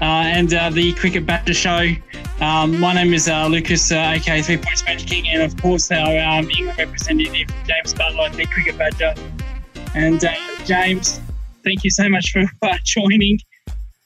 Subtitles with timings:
[0.00, 1.90] and uh, the Cricket Badger Show.
[2.40, 5.90] Um, my name is uh, Lucas, uh, aka Three Points Magic King, and of course
[5.90, 9.14] our um, England representative James Butler, the Cricket Badger.
[9.94, 10.32] And uh,
[10.64, 11.20] James,
[11.64, 13.38] thank you so much for uh, joining.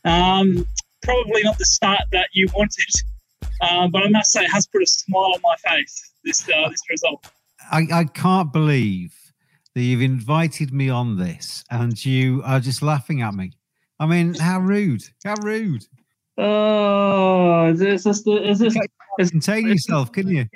[0.04, 0.66] Um,
[1.02, 4.86] probably not the start that you wanted, but I must say it has put a
[4.86, 6.12] smile on my face.
[6.24, 7.26] This this result.
[7.72, 9.14] I, I can't believe
[9.74, 13.52] that you've invited me on this and you are just laughing at me.
[14.00, 15.02] I mean, how rude!
[15.22, 15.86] How rude!
[16.38, 18.24] Oh, is this, is
[18.58, 18.74] this,
[19.18, 20.46] is contain yourself, can you?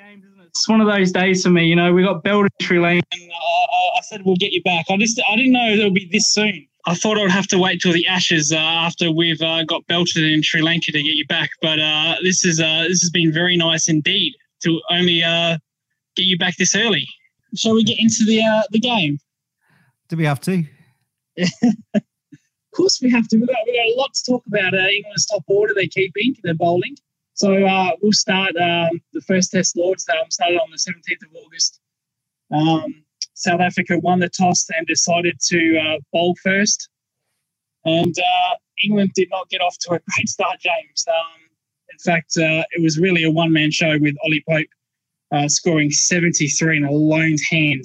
[0.46, 1.66] It's one of those days for me.
[1.66, 3.06] You know, we got belted in Sri Lanka.
[3.12, 4.86] And, uh, I said we'll get you back.
[4.88, 6.66] I just I didn't know it would be this soon.
[6.86, 9.86] I thought I would have to wait till the Ashes uh, after we've uh, got
[9.88, 11.50] belted in Sri Lanka to get you back.
[11.60, 15.58] But uh, this is uh, this has been very nice indeed to only uh,
[16.16, 17.06] get you back this early.
[17.56, 19.18] Shall we get into the uh, the game?
[20.08, 20.64] Do we have to?
[22.74, 23.36] course, we have to.
[23.36, 24.74] We've got, we've got a lot to talk about.
[24.74, 26.96] Uh, England's top order, they're keeping, they're bowling.
[27.34, 31.44] So uh, we'll start um, the first test Lords um, started on the 17th of
[31.44, 31.80] August.
[32.52, 36.88] Um, South Africa won the toss and decided to uh, bowl first.
[37.84, 41.04] And uh, England did not get off to a great start, James.
[41.08, 41.40] Um,
[41.90, 44.66] in fact, uh, it was really a one man show with Ollie Pope
[45.32, 47.84] uh, scoring 73 in a lone hand.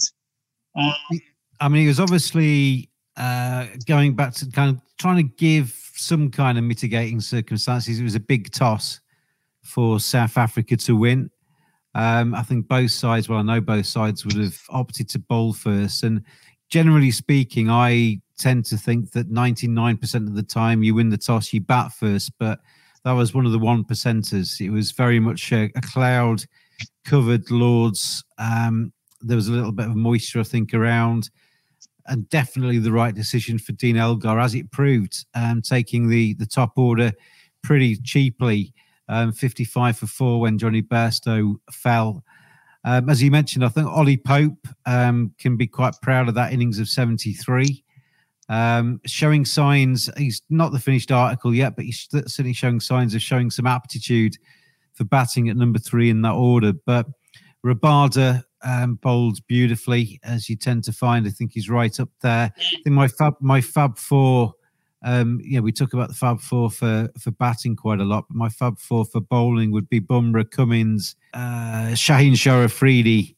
[0.76, 1.22] Um,
[1.60, 6.32] I mean, he was obviously uh, going back to kind of trying to give some
[6.32, 8.00] kind of mitigating circumstances.
[8.00, 9.02] It was a big toss
[9.62, 11.30] for South Africa to win.
[11.96, 15.54] Um, I think both sides, well, I know both sides would have opted to bowl
[15.54, 16.04] first.
[16.04, 16.24] And
[16.70, 21.52] generally speaking, I tend to think that 99% of the time you win the toss,
[21.52, 22.32] you bat first.
[22.40, 22.60] But
[23.04, 24.62] that was one of the one percenters.
[24.62, 26.46] It was very much a, a cloud
[27.04, 28.24] covered Lords.
[28.38, 31.30] Um, there was a little bit of moisture, I think, around
[32.08, 36.46] and definitely the right decision for Dean Elgar, as it proved, um, taking the the
[36.46, 37.12] top order
[37.62, 38.74] pretty cheaply,
[39.08, 42.24] um, 55 for four when Jonny Bairstow fell.
[42.86, 46.54] Um, as you mentioned, I think Ollie Pope um, can be quite proud of that
[46.54, 47.84] innings of 73.
[48.48, 53.22] Um, showing signs, he's not the finished article yet, but he's certainly showing signs of
[53.22, 54.36] showing some aptitude
[54.94, 56.74] for batting at number three in that order.
[56.86, 57.06] But
[57.66, 61.28] Rabada um, bowled beautifully, as you tend to find.
[61.28, 62.52] I think he's right up there.
[62.58, 64.54] I think my fab, my fab four.
[65.02, 68.36] Um, yeah, we talk about the fab four for for batting quite a lot, but
[68.36, 73.36] my fab four for bowling would be Bumrah, Cummins, uh, Shaheen Shah Afridi,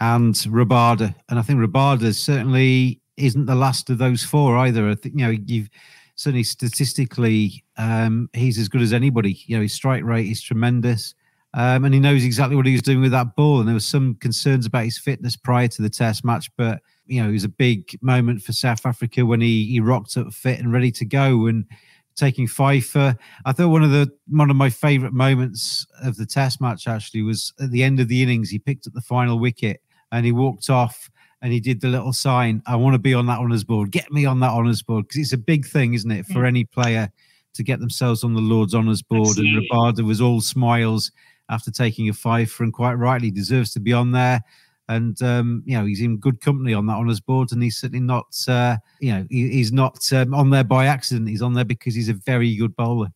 [0.00, 1.14] and Rabada.
[1.28, 4.88] And I think Rabada certainly isn't the last of those four either.
[4.88, 5.70] I think you know you've
[6.14, 9.40] certainly statistically um, he's as good as anybody.
[9.46, 11.14] You know his strike rate is tremendous.
[11.54, 13.60] Um, and he knows exactly what he was doing with that ball.
[13.60, 17.22] And there was some concerns about his fitness prior to the test match, but you
[17.22, 20.58] know, it was a big moment for South Africa when he he rocked up fit
[20.58, 21.46] and ready to go.
[21.46, 21.66] And
[22.14, 23.16] taking fifer.
[23.44, 27.22] I thought one of the one of my favourite moments of the Test match actually
[27.22, 28.50] was at the end of the innings.
[28.50, 31.10] He picked up the final wicket and he walked off
[31.40, 32.62] and he did the little sign.
[32.66, 33.90] I want to be on that honours board.
[33.90, 36.64] Get me on that honours board because it's a big thing, isn't it, for any
[36.64, 37.10] player
[37.54, 39.28] to get themselves on the Lord's honours board.
[39.28, 39.56] Absolutely.
[39.56, 41.10] And Rabada was all smiles
[41.50, 44.42] after taking a fifer and quite rightly deserves to be on there.
[44.88, 48.04] And um, you know he's in good company on that honours board, and he's certainly
[48.04, 48.26] not.
[48.48, 51.28] Uh, you know he, he's not um, on there by accident.
[51.28, 53.08] He's on there because he's a very good bowler.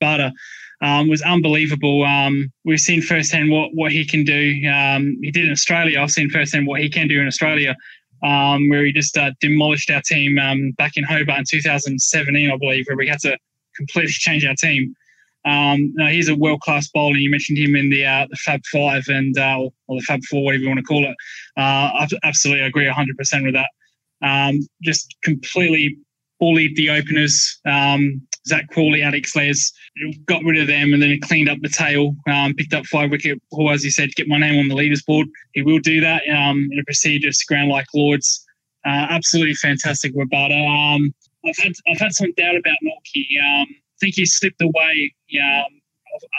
[0.00, 0.32] Butter
[0.80, 2.04] um, was unbelievable.
[2.04, 4.62] Um, we've seen firsthand what what he can do.
[4.68, 6.00] Um, he did in Australia.
[6.00, 7.76] I've seen firsthand what he can do in Australia,
[8.22, 12.56] um, where he just uh, demolished our team um, back in Hobart in 2017, I
[12.56, 13.36] believe, where we had to
[13.76, 14.94] completely change our team.
[15.44, 17.16] Um, no, he's a world class bowler.
[17.16, 20.44] You mentioned him in the uh, the Fab Five and uh, or the Fab Four,
[20.44, 21.16] whatever you want to call it.
[21.56, 23.70] Uh, I absolutely agree 100 percent with that.
[24.22, 25.96] Um, just completely
[26.38, 27.60] bullied the openers.
[27.66, 29.72] Um, Zach Crawley, Alex Lees,
[30.24, 33.40] got rid of them and then cleaned up the tail, um, picked up five wicket
[33.52, 35.28] haul, as he said, get my name on the leaders board.
[35.52, 38.44] He will do that um, in a prestigious ground like Lords.
[38.86, 40.96] Uh, absolutely fantastic, Rabada.
[40.96, 41.14] Um,
[41.44, 43.66] I've had I've had some doubt about Nortje.
[44.00, 45.80] Think he slipped away um,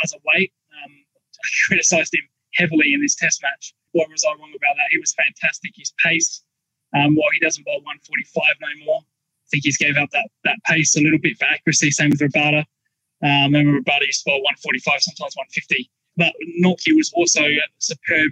[0.03, 0.51] as a weight.
[0.83, 0.91] Um,
[1.43, 3.73] I criticised him heavily in this Test match.
[3.93, 4.89] What was I wrong about that?
[4.91, 5.71] He was fantastic.
[5.75, 6.43] His pace,
[6.95, 10.57] um, while he doesn't bowl 145 no more, I think he's gave up that that
[10.65, 11.91] pace a little bit for accuracy.
[11.91, 12.65] Same with Rabada.
[13.23, 15.89] Um, remember Rabada used to bowl 145, sometimes 150.
[16.17, 17.43] But Nortje was also
[17.79, 18.31] superb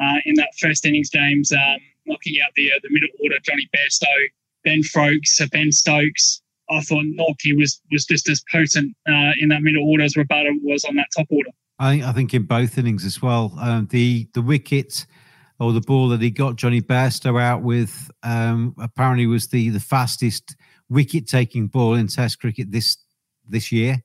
[0.00, 3.68] uh, in that first innings, James, um, knocking out the uh, the middle order, Jonny
[3.74, 4.18] Bairstow,
[4.64, 6.42] Ben Frokes, uh, Ben Stokes.
[6.70, 10.50] I thought Nortje was was just as potent uh, in that middle order as Rabada
[10.62, 11.50] was on that top order.
[11.78, 13.54] I, think I think in both innings as well.
[13.60, 15.06] Um, the the wicket
[15.60, 19.80] or the ball that he got Jonny Bairstow out with um, apparently was the the
[19.80, 20.56] fastest
[20.88, 22.96] wicket taking ball in Test cricket this
[23.48, 24.02] this year,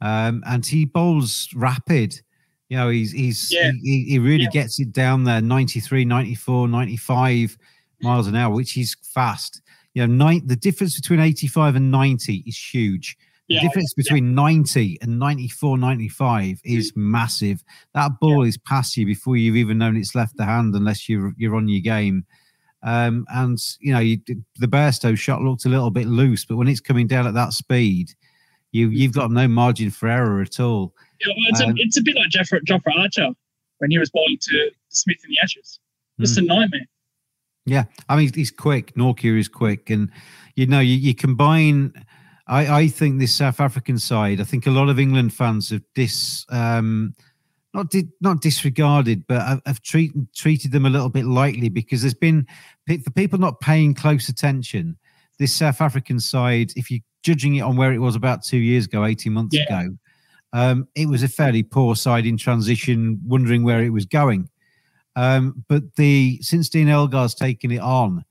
[0.00, 2.20] um, and he bowls rapid.
[2.68, 3.70] You know, he's he's Yeah.
[3.82, 4.50] he, he really Yeah.
[4.50, 7.56] gets it down there 93, 94, 95
[8.02, 9.62] miles an hour, which is fast.
[9.96, 13.16] You know, nine, the difference between 85 and 90 is huge.
[13.48, 17.64] The Yeah, difference between 90 and 94, 95 is massive.
[17.94, 21.32] That ball is past you before you've even known it's left the hand, unless you're
[21.38, 22.26] you're on your game.
[22.82, 26.68] Um, and you know, you, the Bairstow shot looked a little bit loose, but when
[26.68, 28.10] it's coming down at that speed,
[28.72, 30.94] you you've got no margin for error at all.
[31.22, 33.30] Yeah, well, it's, Um, a, it's a bit like Jofra, Archer
[33.78, 35.80] when he was bowling to Smith in the Ashes.
[36.20, 36.86] Just a nightmare.
[37.66, 38.94] Yeah, I mean he's quick.
[38.94, 40.10] Nortje is quick, and
[40.54, 41.92] you know you, you combine.
[42.46, 44.40] I, I think this South African side.
[44.40, 47.12] I think a lot of England fans have dis um,
[47.74, 52.14] not not disregarded, but have, have treated treated them a little bit lightly because there's
[52.14, 52.46] been
[52.86, 54.96] for people not paying close attention.
[55.38, 58.86] This South African side, if you're judging it on where it was about two years
[58.86, 59.64] ago, eighteen months Yeah.
[59.64, 59.96] ago,
[60.52, 64.48] um, it was a fairly poor side in transition, wondering where it was going.
[65.16, 68.24] Um, but the since Dean Elgar's taken it on,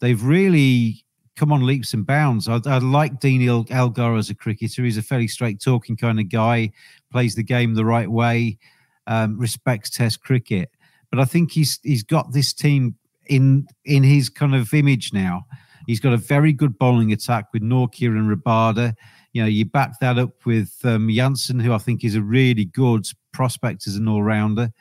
[0.00, 1.04] they've really
[1.36, 2.48] come on leaps and bounds.
[2.48, 4.82] I, I like Dean El- Elgar as a cricketer.
[4.82, 6.72] He's a fairly straight talking kind of guy,
[7.12, 8.58] plays the game the right way,
[9.06, 10.70] um, respects Test cricket.
[11.10, 12.96] But I think he's he's got this team
[13.26, 15.44] in in his kind of image now.
[15.86, 18.94] He's got a very good bowling attack with Nortje and Rabada.
[19.32, 22.64] You know, you back that up with um, Janssen, who I think is a really
[22.64, 24.72] good prospect as an all rounder.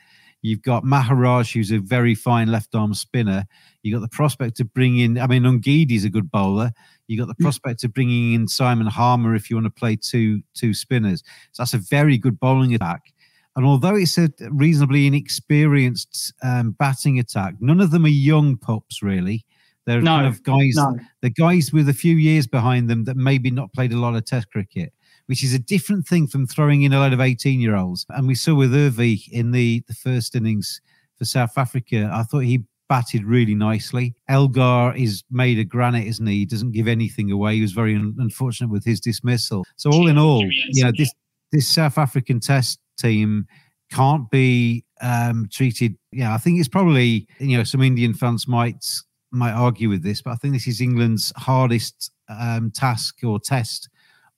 [0.42, 3.46] You've got Maharaj, who's a very fine left arm spinner.
[3.84, 6.72] You've got the prospect of bringing, in, I mean, Ngidi's a good bowler.
[7.08, 10.42] You've got the prospect of bringing in Simon Harmer if you want to play two
[10.54, 11.24] two spinners.
[11.52, 13.14] So that's a very good bowling attack.
[13.56, 19.02] And although it's a reasonably inexperienced um, batting attack, none of them are young pups,
[19.02, 19.46] really.
[19.86, 20.98] They're No, kind of guys, no.
[21.22, 24.24] they're guys with a few years behind them that maybe not played a lot of
[24.24, 24.94] Test cricket,
[25.30, 28.04] which is a different thing from throwing in a load of 18 year olds.
[28.10, 30.82] And we saw with Erwee in the, the first innings
[31.20, 34.16] for South Africa, I thought he batted really nicely.
[34.28, 36.40] Elgar is made of granite, isn't he?
[36.40, 37.54] He doesn't give anything away.
[37.54, 39.66] He was very un- unfortunate with his dismissal.
[39.76, 41.14] So all in all, you know, this
[41.52, 43.46] this South African Test team
[43.92, 45.96] can't be um, treated.
[46.12, 48.84] Yeah, I think it's probably you know some Indian fans might
[49.30, 53.90] might argue with this, but I think this is England's hardest um, task or test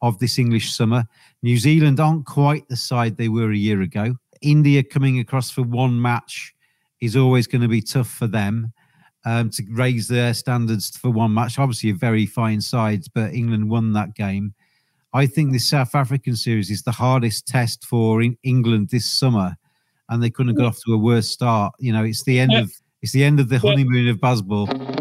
[0.02, 1.06] of this English summer.
[1.44, 4.16] New Zealand aren't quite the side they were a year ago.
[4.42, 6.54] India coming across for one match
[7.00, 8.74] is always going to be tough for them
[9.26, 11.60] um, to raise their standards for one match.
[11.60, 14.54] Obviously, a very fine side, but England won that game.
[15.14, 19.56] I think this South African series is the hardest test for in England this summer,
[20.10, 21.74] and they couldn't have got off to a worse start.
[21.80, 25.01] You know, it's the end of it's the end of the honeymoon of Bazball.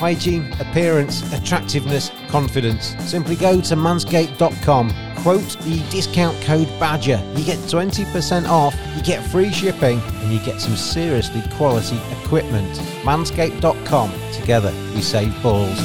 [0.00, 2.96] Hygiene, appearance, attractiveness, confidence.
[3.00, 7.22] Simply go to manscaped.com, quote the discount code BADGER.
[7.36, 12.72] You get 20% off, you get free shipping, and you get some seriously quality equipment.
[13.02, 14.10] Manscaped.com.
[14.32, 15.78] Together, we save balls.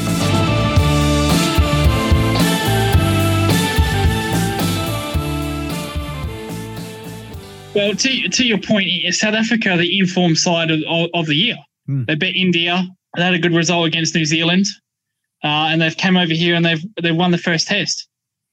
[7.76, 11.58] Well, to, to your point, South Africa, the informed side of, of, of the year.
[11.90, 12.08] Mm.
[12.08, 14.66] They beat India, they had a good result against New Zealand,
[15.44, 18.08] uh, and they've come over here and they've they've won the first test.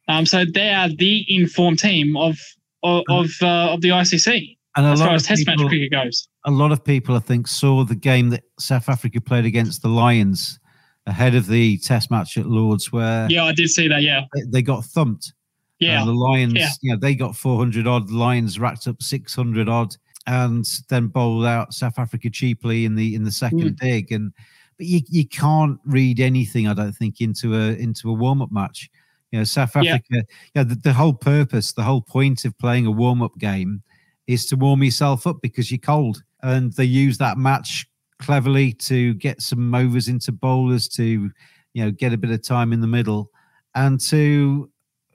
[0.08, 2.36] Um, so they are the informed team of
[2.82, 6.28] of of, uh, of the ICC And as far as Test people- match cricket goes.
[6.44, 9.88] a lot of people, I think, saw the game that South Africa played against the
[9.88, 10.58] Lions
[11.06, 14.02] ahead of the Test match at Lords, where Yeah, I did see that.
[14.02, 15.32] Yeah, they, they got thumped.
[15.78, 16.68] yeah, the Lions, yeah.
[16.80, 18.10] you know, they got 400 odd.
[18.10, 19.94] Lions racked up 600 odd,
[20.26, 23.76] and then bowled out South Africa cheaply in the in the second Mm.
[23.76, 24.12] dig.
[24.12, 24.32] And
[24.76, 28.52] but you you can't read anything, I don't think, into a into a warm up
[28.52, 28.88] match.
[29.30, 29.94] You know, South Yeah.
[29.94, 30.24] Africa.
[30.54, 33.82] Yeah, the, the whole purpose, the whole point of playing a warm up game
[34.26, 36.22] is to warm yourself up because you're cold.
[36.42, 37.86] And they use that match
[38.18, 41.30] cleverly to get some overs into bowlers to,
[41.74, 43.30] you know, get a bit of time in the middle
[43.74, 44.70] and to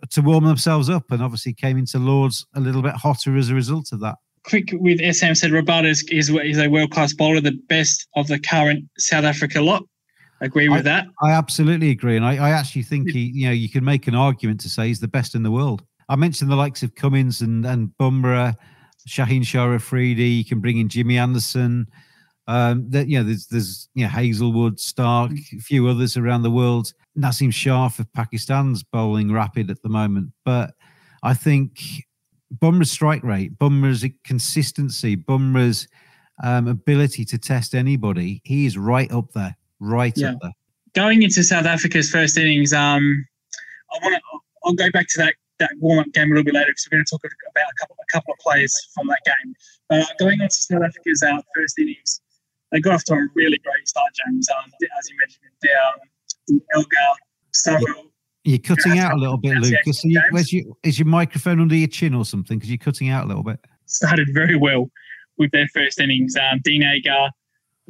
[0.09, 1.11] to warm themselves up.
[1.11, 4.15] And obviously came into Lords a little bit hotter as a result of that.
[4.47, 8.27] Quick with SM said Rabada is, is, is a world class bowler, the best of
[8.27, 9.83] the current South Africa lot.
[10.39, 11.07] Agree with that.
[11.21, 14.13] I absolutely agree, and I, I actually think he, you know, you can make an
[14.13, 15.83] argument to say he's the best in the world.
[16.09, 18.53] I mentioned the likes of Cummins and and Bumrah,
[19.07, 20.37] Shaheen Shah Afridi.
[20.37, 21.87] You can bring in Jimmy Anderson.
[22.47, 26.51] Um, that you know, there's there's you know Hazlewood, Starc, a few others around the
[26.51, 26.93] world.
[27.17, 30.75] Naseem Shah for Pakistan's bowling rapid at the moment, but
[31.23, 32.05] I think
[32.55, 35.87] Bumrah's strike rate, Bumrah's consistency, Bumrah's
[36.43, 40.31] um, ability to test anybody, he is right up there, right Yeah.
[40.31, 40.51] up there.
[40.93, 43.25] Going into South Africa's first innings, um,
[43.93, 44.21] I want to.
[44.65, 46.97] I'll go back to that that warm up game a little bit later because we're
[46.97, 49.53] going to talk about a couple a couple of players from that game.
[49.89, 52.21] Uh, going on to South Africa's uh, first innings,
[52.71, 54.47] they got off to a really great start, James.
[54.49, 57.13] Um, as you mentioned, the, um, Elgar,
[57.53, 58.11] Samuel,
[58.47, 60.05] You're cutting out a little bit, Lucas.
[60.05, 62.57] You, where's your, is your microphone under your chin or something?
[62.57, 63.59] Because you're cutting out a little bit.
[63.87, 64.89] started very well
[65.37, 66.33] with their first innings.
[66.37, 67.29] Um, Dean Agar,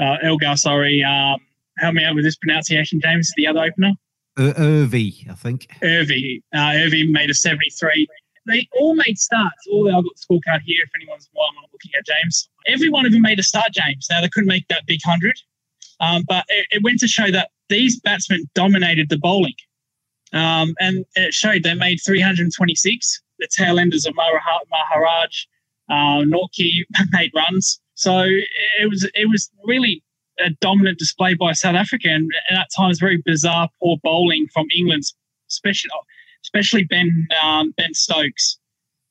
[0.01, 1.03] uh, Elgar, sorry.
[1.03, 1.37] Um,
[1.77, 3.91] help me out with this pronunciation, James, the other opener.
[4.35, 5.67] Uh, Erwee, I think.
[5.83, 6.41] Erwee.
[6.51, 8.07] Uh, Erwee made a 73.
[8.47, 9.67] They all made starts.
[9.71, 12.49] All I've got the scorecard here if anyone's while I'm looking at James.
[12.65, 14.07] Every one of them made a start, James.
[14.09, 15.37] Now they couldn't make that big hundred.
[15.99, 19.53] Um, but it, it went to show that these batsmen dominated the bowling.
[20.33, 23.21] Um, and it showed they made 326.
[23.39, 25.45] The tail enders of Mahara- Maharaj,
[25.89, 27.79] uh, Nortje made runs.
[27.95, 28.25] So
[28.79, 30.03] it was it was really
[30.39, 34.67] a dominant display by South Africa, and, and at times very bizarre, poor bowling from
[34.75, 35.03] England,
[35.49, 35.89] especially
[36.43, 38.59] especially Ben um, Ben Stokes.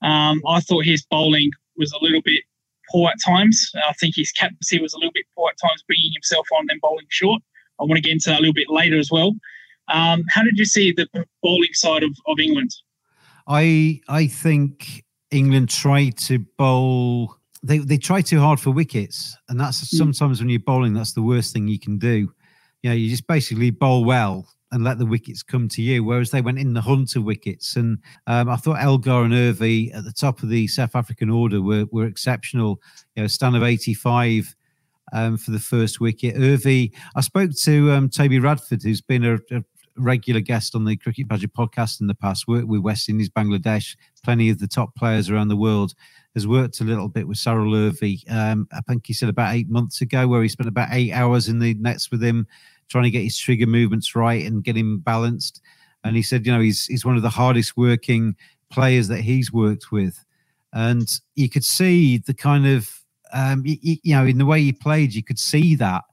[0.03, 2.43] Um, I thought his bowling was a little bit
[2.91, 3.71] poor at times.
[3.89, 6.81] I think his captaincy was a little bit poor at times, bringing himself on and
[6.81, 7.43] bowling short.
[7.81, 9.33] I want to get into that a little bit later as well.
[9.89, 11.09] Um, how did you see the
[11.43, 12.71] bowling side of, of England?
[13.47, 17.37] I I think England tried to bowl.
[17.63, 21.23] They they try too hard for wickets, and that's sometimes when you're bowling, that's the
[21.23, 22.33] worst thing you can do.
[22.83, 26.03] You know, you just basically bowl well and let the wickets come to you.
[26.03, 29.95] Whereas they went in the hunt of wickets, and um, I thought Elgar and Erwee
[29.95, 32.81] at the top of the South African order were were exceptional.
[33.15, 34.55] You know, stand of 85
[35.13, 36.37] um, for the first wicket.
[36.37, 39.63] Erwee, I spoke to um, Toby Radford, who's been a, a
[39.97, 43.97] regular guest on the Cricket Badger podcast in the past, worked with West Indies, Bangladesh,
[44.23, 45.95] plenty of the top players around the world,
[46.35, 48.31] has worked a little bit with Sarel Erwee.
[48.31, 51.49] Um, I think he said about eight months ago, where he spent about eight hours
[51.49, 52.47] in the nets with him,
[52.89, 55.61] trying to get his trigger movements right and get him balanced.
[56.05, 58.37] And he said, you know, he's he's one of the hardest working
[58.71, 60.25] players that he's worked with.
[60.73, 64.61] And you could see the kind of, um, y- y- you know, in the way
[64.61, 66.05] he played, you could see that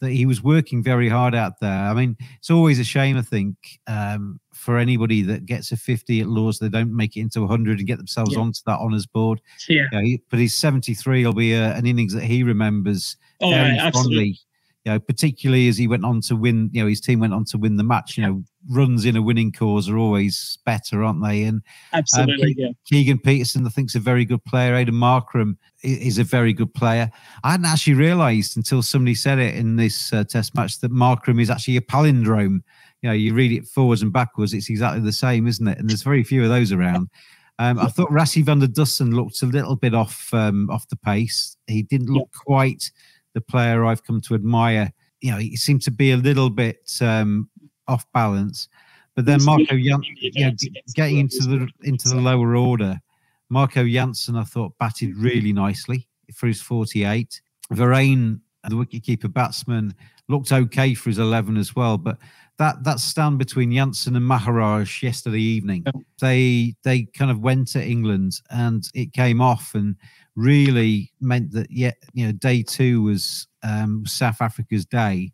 [0.00, 1.70] that he was working very hard out there.
[1.72, 6.20] I mean, it's always a shame, I think, um, for anybody that gets a 50
[6.20, 8.40] at Laws, they don't make it into 100 and get themselves Yeah.
[8.40, 9.40] onto that honours board.
[9.68, 9.86] Yeah.
[9.92, 13.50] You know, he- but his 73 will be a, an innings that he remembers Oh,
[13.50, 14.14] very yeah, absolutely.
[14.16, 14.38] fondly.
[14.84, 17.44] You know, particularly as he went on to win, you know, his team went on
[17.46, 21.22] to win the match, you know, runs in a winning cause are always better, aren't
[21.22, 21.44] they?
[21.44, 22.68] And absolutely, um, yeah.
[22.86, 24.74] Keegan Petersen, I think, is a very good player.
[24.74, 27.10] Aidan Markram is a very good player.
[27.44, 31.40] I hadn't actually realised until somebody said it in this uh, test match that Markram
[31.40, 32.62] is actually a palindrome.
[33.02, 35.78] You know, you read it forwards and backwards, it's exactly the same, isn't it?
[35.78, 37.08] And there's very few of those around.
[37.60, 40.96] Um, I thought Rassie van der Dussen looked a little bit off um, off the
[40.96, 41.56] pace.
[41.66, 42.90] He didn't look quite
[43.34, 44.92] the player I've come to admire.
[45.20, 47.50] You know, he seemed to be a little bit um,
[47.88, 48.68] off balance.
[49.14, 50.00] But then Marco Jan,
[50.46, 50.52] know,
[50.94, 53.00] getting into the into the lower order,
[53.48, 57.40] Marco Jansen, I thought batted really nicely for his 48.
[57.72, 59.94] Verreynne, the wicketkeeper batsman,
[60.28, 61.98] looked okay for his 11 as well.
[61.98, 62.18] But
[62.58, 65.84] that that stand between Jansen and Maharaj yesterday evening,
[66.20, 69.96] they they kind of went to England and it came off and
[70.36, 75.32] really meant that yeah, you know, day two was um, South Africa's day,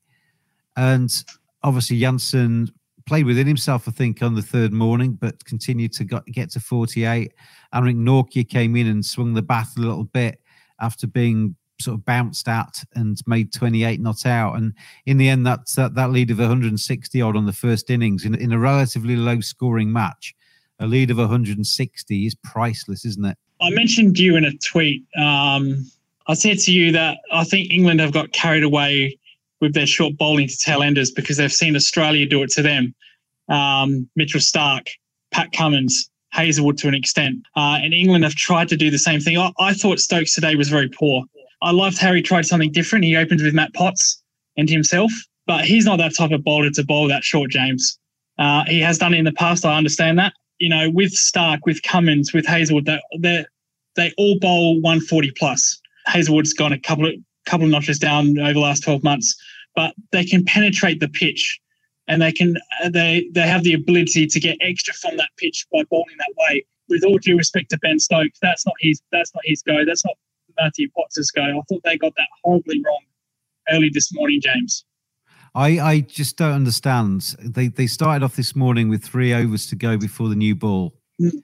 [0.76, 1.24] and
[1.64, 2.68] obviously Jansen
[3.06, 7.32] played within himself, I think, on the third morning, but continued to get to 48.
[7.74, 10.40] Anrich Nortje came in and swung the bat a little bit
[10.80, 14.56] after being sort of bounced at and made 28 not out.
[14.56, 14.74] And
[15.06, 18.34] in the end, that, that, that lead of 160 odd on the first innings in,
[18.36, 20.34] in a relatively low scoring match,
[20.78, 23.36] a lead of 160 is priceless, isn't it?
[23.60, 25.04] I mentioned you in a tweet.
[25.16, 25.84] Um,
[26.26, 29.18] I said to you that I think England have got carried away
[29.64, 32.94] with their short bowling to tail enders because they've seen Australia do it to them.
[33.48, 34.88] Um, Mitchell Starc,
[35.32, 37.36] Pat Cummins, Hazlewood to an extent.
[37.56, 39.38] Uh, and England have tried to do the same thing.
[39.38, 41.24] I, I, thought Stokes today was very poor.
[41.62, 43.04] I loved how he tried something different.
[43.06, 44.22] He opened with Matt Potts
[44.56, 45.10] and himself,
[45.46, 47.98] but he's not that type of bowler to bowl that short, James.
[48.38, 49.64] Uh, he has done it in the past.
[49.64, 50.34] I understand that.
[50.58, 52.86] You know, with Starc, with Cummins, with Hazlewood,
[53.18, 53.44] they
[53.96, 55.80] they all bowl 140 plus.
[56.06, 57.14] Hazlewood's gone a couple of
[57.46, 59.36] couple of notches down over the last 12 months,
[59.74, 61.60] but they can penetrate the pitch
[62.08, 62.56] and they can
[62.90, 66.64] they they have the ability to get extra from that pitch by bowling that way.
[66.88, 69.84] With all due respect to Ben Stokes, that's not his that's not his go.
[69.86, 70.14] That's not
[70.58, 71.42] Matthew Potts' go.
[71.42, 73.04] I thought they got that horribly wrong
[73.70, 74.84] early this morning, James.
[75.54, 77.36] I, I just don't understand.
[77.38, 80.94] They they started off this morning with three overs to go before the new ball.
[81.20, 81.42] Mm.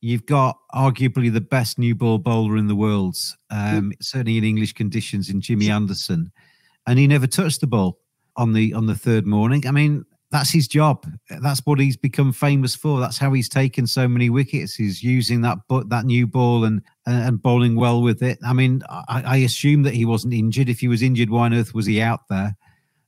[0.00, 3.16] You've got arguably the best new ball bowler in the world,
[3.50, 3.92] um, mm.
[4.02, 6.32] certainly in English conditions, in Jimmy Anderson,
[6.86, 7.98] and he never touched the ball
[8.36, 9.66] on the on the third morning.
[9.66, 11.06] I mean, that's his job.
[11.42, 13.00] That's what he's become famous for.
[13.00, 14.74] That's how he's taken so many wickets.
[14.74, 18.38] He's using that but that new ball and and bowling well with it.
[18.44, 20.68] I mean, I, I assume that he wasn't injured.
[20.68, 22.56] If he was injured, why on earth was he out there?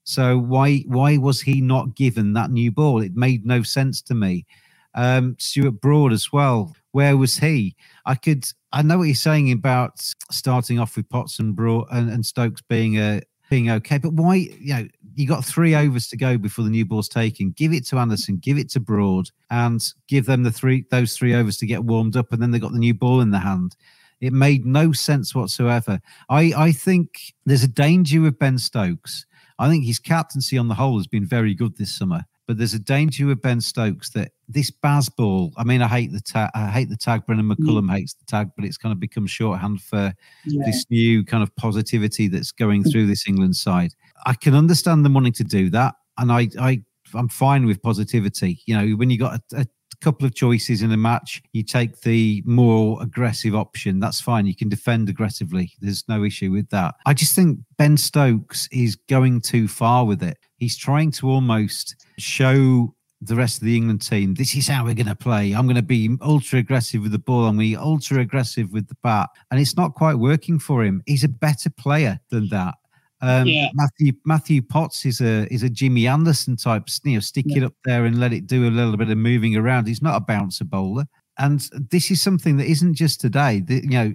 [0.04, 3.00] So why why was he not given that new ball?
[3.00, 4.46] It made no sense to me.
[4.94, 6.76] Um, Stuart Broad as well.
[6.92, 7.74] Where was he?
[8.04, 9.98] I could I know what he's saying about
[10.30, 13.22] starting off with Potts and Broad and, and Stokes being a
[13.54, 14.34] being okay, but why?
[14.34, 17.52] You know, you got three overs to go before the new ball's taken.
[17.52, 21.34] Give it to Anderson, give it to Broad, and give them the three those three
[21.34, 23.76] overs to get warmed up, and then they got the new ball in the hand.
[24.20, 26.00] It made no sense whatsoever.
[26.28, 29.26] I I think there's a danger with Ben Stokes
[29.58, 32.24] I think his captaincy on the whole has been very good this summer.
[32.46, 35.52] But there's a danger with Ben Stokes that this Bazball.
[35.57, 36.50] I mean, I hate the tag.
[36.54, 37.24] I hate the tag.
[37.26, 37.92] Brendan McCullum mm.
[37.92, 40.12] hates the tag, but it's kind of become shorthand for
[40.46, 40.62] yeah.
[40.66, 43.92] this new kind of positivity that's going through this England side.
[44.26, 46.83] I can understand them wanting to do that, and I, I,
[47.14, 48.61] I'm fine with positivity.
[48.66, 49.66] You know, when you got a, a
[50.04, 54.00] couple of choices in a match, you take the more aggressive option.
[54.00, 54.46] That's fine.
[54.46, 55.72] You can defend aggressively.
[55.80, 56.94] There's no issue with that.
[57.07, 60.37] I just think Ben Stokes is going too far with it.
[60.64, 64.94] He's trying to almost show the rest of the England team, this is how we're
[64.94, 65.53] going to play.
[65.53, 67.46] I'm going to be ultra aggressive with the ball.
[67.46, 69.29] I'm going to be ultra aggressive with the bat.
[69.50, 71.03] And it's not quite working for him.
[71.07, 72.74] He's a better player than that.
[73.20, 73.68] Um, yeah.
[73.74, 76.88] Matthew Matthew Potts is a is a Jimmy Anderson type.
[77.05, 77.59] You know, stick yeah.
[77.59, 79.87] it up there and let it do a little bit of moving around.
[79.87, 81.07] He's not a bouncer bowler,
[81.38, 83.61] and this is something that isn't just today.
[83.61, 84.14] The, you know,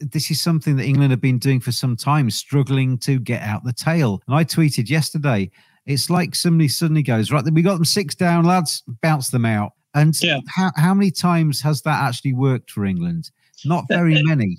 [0.00, 3.62] this is something that England have been doing for some time, struggling to get out
[3.62, 4.20] the tail.
[4.26, 5.50] And I tweeted yesterday,
[5.86, 7.44] it's like somebody suddenly goes right.
[7.52, 8.82] We got them six down, lads.
[9.02, 9.72] Bounce them out.
[9.94, 10.40] And yeah.
[10.48, 13.30] how how many times has that actually worked for England?
[13.64, 14.58] Not very many.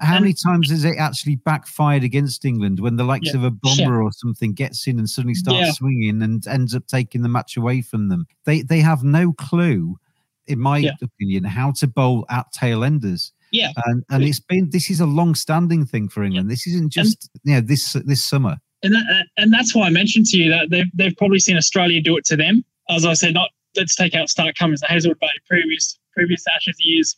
[0.00, 3.50] How many times has it actually backfired against England when the likes yeah, of a
[3.62, 5.72] bomber or something gets in and suddenly starts yeah.
[5.72, 8.26] swinging and ends up taking the match away from them?
[8.44, 9.98] They they have no clue,
[10.46, 13.32] in my opinion, how to bowl at tail enders.
[13.50, 16.50] Yeah, and and it's been this is a long-standing thing for England.
[16.50, 18.56] This isn't just and, you know this this summer.
[18.82, 22.00] And that, and that's why I mentioned to you that they've they've probably seen Australia
[22.00, 22.64] do it to them.
[22.88, 26.76] As I said, not let's take out Starc Cummins and Hazlewood, but previous previous Ashes
[26.78, 27.16] years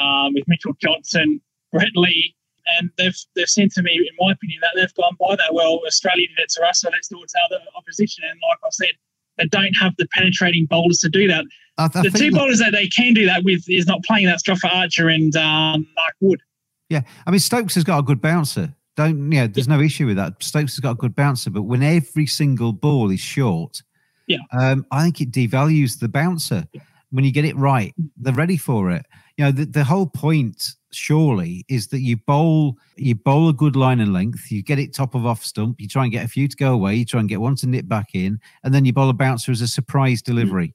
[0.00, 1.40] um, with Mitchell Johnson
[1.72, 2.34] Brett Lee,
[2.78, 5.52] and they've they've said to me, in my opinion, that they've gone by that.
[5.54, 8.24] Well, Australia did it to us, so let's do it to other opposition.
[8.30, 8.90] And like I said,
[9.38, 11.44] they don't have the penetrating bowlers to do that.
[11.78, 14.26] I, I the two that, bowlers that they can do that with is not playing.
[14.26, 16.40] That's Jofra Archer and um, Mark Wood.
[16.88, 18.74] Yeah, I mean Stokes has got a good bouncer.
[18.96, 20.42] Don't yeah, there's no issue with that.
[20.42, 23.82] Stokes has got a good bouncer, but when every single ball is short,
[24.26, 26.64] yeah, um, I think it devalues the bouncer.
[26.72, 26.80] Yeah.
[27.10, 29.06] When you get it right, they're ready for it.
[29.36, 33.76] You know, the, the whole point surely is that you bowl you bowl a good
[33.76, 36.28] line and length, you get it top of off stump, you try and get a
[36.28, 38.84] few to go away, you try and get one to nip back in, and then
[38.84, 40.68] you bowl a bouncer as a surprise delivery.
[40.68, 40.72] Mm.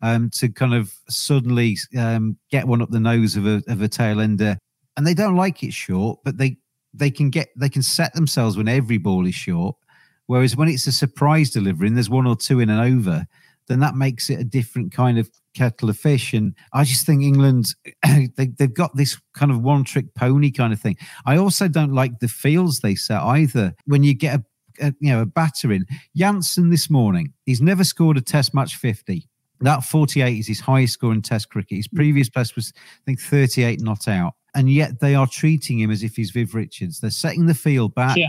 [0.00, 3.88] Um, to kind of suddenly um, get one up the nose of a of a
[3.88, 4.56] tail ender,
[4.96, 6.56] and they don't like it short, but they
[6.98, 9.76] they can get they can set themselves when every ball is short.
[10.26, 13.26] Whereas when it's a surprise delivery and there's one or two in an over,
[13.66, 16.34] then that makes it a different kind of kettle of fish.
[16.34, 17.74] And I just think England
[18.36, 20.96] they, they've got this kind of one trick pony kind of thing.
[21.24, 23.74] I also don't like the fields they set either.
[23.86, 27.84] When you get a, a you know a batter in Jansen this morning, he's never
[27.84, 29.28] scored a Test match fifty.
[29.60, 31.78] That 48 is his highest score in Test cricket.
[31.78, 31.96] His mm.
[31.96, 36.02] previous best was, I think, 38 not out and yet they are treating him as
[36.02, 37.00] if he's Viv Richards.
[37.00, 38.28] They're setting the field back yeah.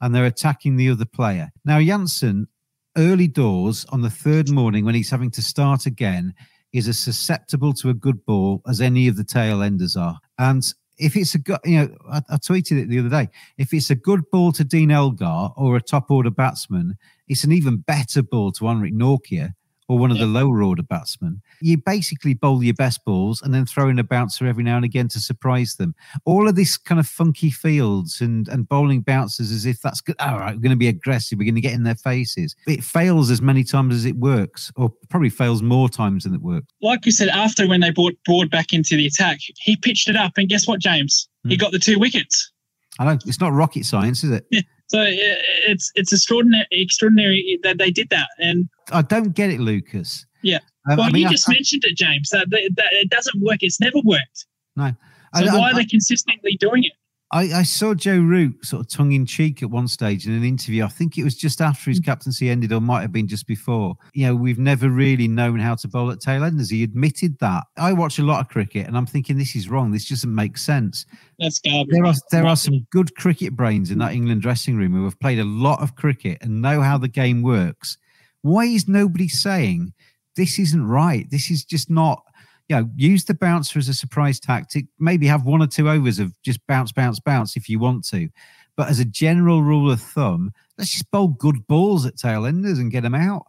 [0.00, 1.50] and they're attacking the other player.
[1.64, 2.48] Now, Jansen,
[2.96, 6.34] early doors on the third morning when he's having to start again,
[6.72, 10.18] is as susceptible to a good ball as any of the tail enders are.
[10.38, 10.62] And
[10.98, 13.28] if it's a good, you know, I, I, tweeted it the other day.
[13.58, 17.52] If it's a good ball to Dean Elgar or a top order batsman, it's an
[17.52, 19.52] even better ball to Anrich Nortje
[19.90, 20.24] or one of yeah.
[20.24, 21.42] the lower order batsmen.
[21.60, 24.84] You basically bowl your best balls and then throw in a bouncer every now and
[24.84, 25.96] again to surprise them.
[26.24, 30.14] All of this kind of funky fields and, and bowling bouncers as if that's good.
[30.20, 31.40] All right, we're going to be aggressive.
[31.40, 32.54] We're going to get in their faces.
[32.68, 36.40] It fails as many times as it works, or probably fails more times than it
[36.40, 36.68] works.
[36.80, 40.14] Like you said, after when they brought Broad back into the attack, he pitched it
[40.14, 41.28] up, and guess what, James?
[41.44, 41.50] Mm.
[41.50, 41.62] He hmm.
[41.62, 42.52] got the two wickets.
[43.00, 44.46] I know it's not rocket science, is it?
[44.52, 44.60] Yeah.
[44.90, 50.26] So it's it's extraordinary extraordinary that they did that, and I don't get it, Lucas.
[50.42, 50.58] Yeah.
[50.90, 52.30] Um, well, I mean, you just I, mentioned it, James.
[52.30, 53.58] That, that, that, it doesn't work.
[53.60, 54.46] It's never worked.
[54.74, 54.92] No.
[55.36, 56.92] So I, why are they consistently doing it?
[57.32, 60.42] I, I, saw Joe Root sort of tongue in cheek at one stage in an
[60.42, 60.84] interview.
[60.84, 62.04] I think it was just after his mm.
[62.04, 63.94] captaincy ended, or might have been just before.
[64.14, 66.70] You know, we've never really known how to bowl at tail enders.
[66.70, 67.64] He admitted that.
[67.76, 69.92] I watch a lot of cricket, and I'm thinking this is wrong.
[69.92, 71.06] This doesn't make sense.
[71.38, 71.88] That's garbage.
[71.90, 75.20] There are there are some good cricket brains in that England dressing room who have
[75.20, 77.96] played a lot of cricket and know how the game works.
[78.42, 79.92] Why is nobody saying
[80.34, 81.30] this isn't right?
[81.30, 82.22] This is just not
[82.70, 84.86] you know, use the bouncer as a surprise tactic.
[85.00, 88.28] Maybe have one or two overs of just bounce, bounce, bounce if you want to.
[88.76, 92.78] But as a general rule of thumb, let's just bowl good balls at tail enders
[92.78, 93.42] and get them out.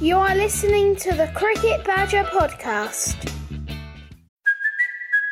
[0.00, 3.43] You are listening to the Cricket Badger podcast.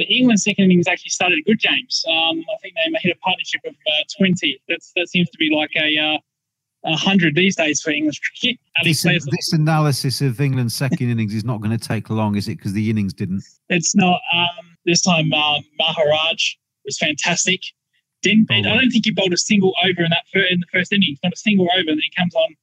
[0.00, 2.04] the England second innings actually started a good, James.
[2.08, 4.60] Um, I think they hit a partnership of uh, 20.
[4.68, 6.18] That's, that seems to be like a uh,
[6.88, 8.58] 100 these days for English cricket.
[8.82, 12.56] This, this, analysis of England's second innings is not going to take long, is it?
[12.56, 13.44] Because the innings didn't.
[13.68, 14.18] It's not.
[14.32, 16.54] Um, this time, um, Maharaj
[16.86, 17.60] was fantastic.
[18.22, 20.66] Didn't oh, I don't think he bowled a single over in that fir- in the
[20.72, 21.18] first innings.
[21.22, 21.80] Not a single over.
[21.80, 22.54] And then he comes on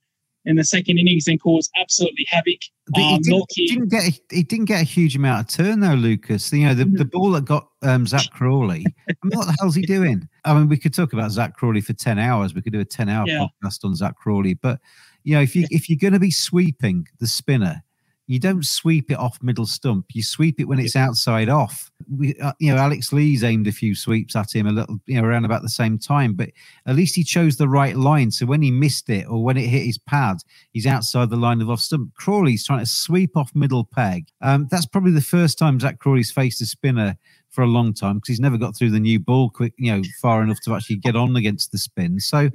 [0.48, 2.60] in the second innings and caused absolutely havoc.
[2.96, 5.82] Um, he, didn't, he, didn't, get a, he didn't get a huge amount of turn
[5.82, 6.52] though, Lucas.
[6.54, 8.86] You know the, the ball that got um, Zach Crawley.
[9.10, 10.28] I mean, what the hell's he doing?
[10.46, 12.56] I mean, we could talk about Zach Crawley for ten hours.
[12.56, 13.46] We could do a ten hour yeah.
[13.64, 14.80] podcast on Zach Crawley, but
[15.24, 17.84] you know if you if you're going to be sweeping the spinner,
[18.28, 20.08] you don't sweep it off middle stump.
[20.14, 21.90] You sweep it when it's outside off.
[22.14, 25.20] We, uh, you know, Alex Lees aimed a few sweeps at him a little, you
[25.20, 26.50] know, around about the same time, but
[26.86, 28.32] at least he chose the right line.
[28.32, 30.38] So when he missed it or when it hit his pad,
[30.74, 32.14] he's outside the line of off stump.
[32.16, 34.28] Crawley's trying to sweep off middle peg.
[34.42, 37.18] Um, that's probably the first time Zach Crawley's faced a spinner
[37.50, 40.02] for a long time because he's never got through the new ball quick, you know,
[40.22, 42.20] far enough to actually get on against the spin.
[42.20, 42.50] So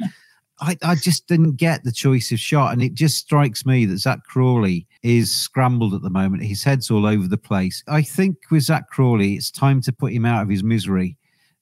[0.61, 2.73] I, I just didn't get the choice of shot.
[2.73, 6.45] And it just strikes me that Zach Crawley is scrambled at the moment.
[6.45, 7.83] His head's all over the place.
[7.89, 11.17] I think with Zach Crawley, it's time to put him out of his misery.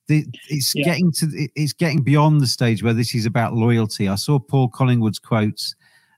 [0.07, 0.83] it's yeah.
[0.83, 4.07] getting to it's getting beyond the stage where this is about loyalty.
[4.07, 5.73] I saw Paul Collingwood's quotes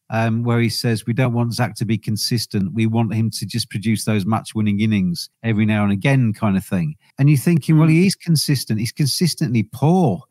[0.09, 2.73] um, where he says, "We don't want Zach to be consistent.
[2.73, 6.65] We want him to just produce those match-winning innings every now and again, kind of
[6.65, 8.79] thing." And you're thinking, well, he is consistent.
[8.79, 10.23] He's consistently poor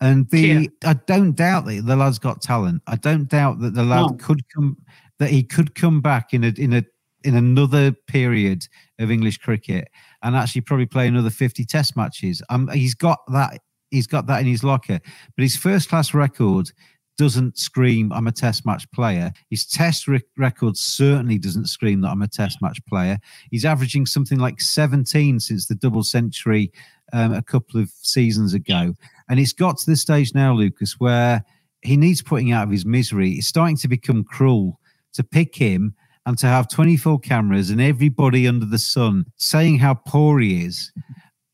[0.00, 2.82] And the I don't doubt that the lad's got talent.
[2.86, 4.16] I don't doubt that the lad No.
[4.20, 4.76] could come
[5.18, 6.84] that he could come back in a in a
[7.24, 8.66] in another period
[8.98, 9.88] of English cricket
[10.22, 12.42] and actually probably play another 50 test matches.
[12.50, 15.00] Um he's got that he's got that in his locker.
[15.34, 16.70] But his first class record
[17.16, 19.32] doesn't scream I'm a test match player.
[19.48, 23.18] His test rec- record certainly doesn't scream that I'm a test match player.
[23.50, 26.70] He's averaging something like 17 since the double century
[27.14, 28.94] um, a couple of seasons ago.
[29.28, 31.44] And it's got to the stage now, Lucas, where
[31.82, 33.32] he needs putting out of his misery.
[33.32, 34.80] It's starting to become cruel
[35.14, 35.94] to pick him
[36.26, 40.92] and to have 24 cameras and everybody under the sun saying how poor he is.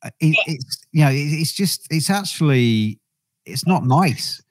[0.03, 2.99] Uh, It, it's, you know, it, it's just, it's actually,
[3.47, 4.43] it's not nice.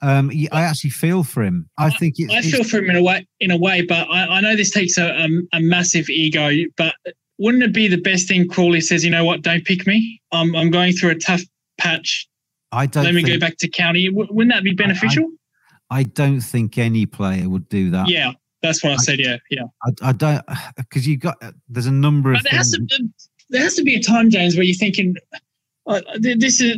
[0.00, 1.68] Um, I actually feel for him.
[1.78, 4.26] I think it's, I feel for him in a way, in a way, but I,
[4.26, 6.50] I know this takes a, a, a massive ego.
[6.76, 6.94] But
[7.38, 8.48] wouldn't it be the best thing?
[8.48, 9.42] Crawley says, "You know what?
[9.42, 10.20] Don't pick me.
[10.30, 11.42] I'm I'm going through a tough
[11.78, 12.28] patch.
[12.72, 14.08] I don't Let me go back to county.
[14.10, 15.30] Wouldn't that be beneficial?
[15.90, 18.08] I don't think any player would do that.
[18.10, 19.18] yeah, that's what I said.
[19.18, 19.62] Yeah, yeah.
[19.84, 20.42] I, I don't
[20.76, 21.36] because you've got
[21.68, 23.08] there's a number of there has to
[23.50, 25.14] there has to be a time, James, where you're thinking,
[25.86, 26.76] uh, "This is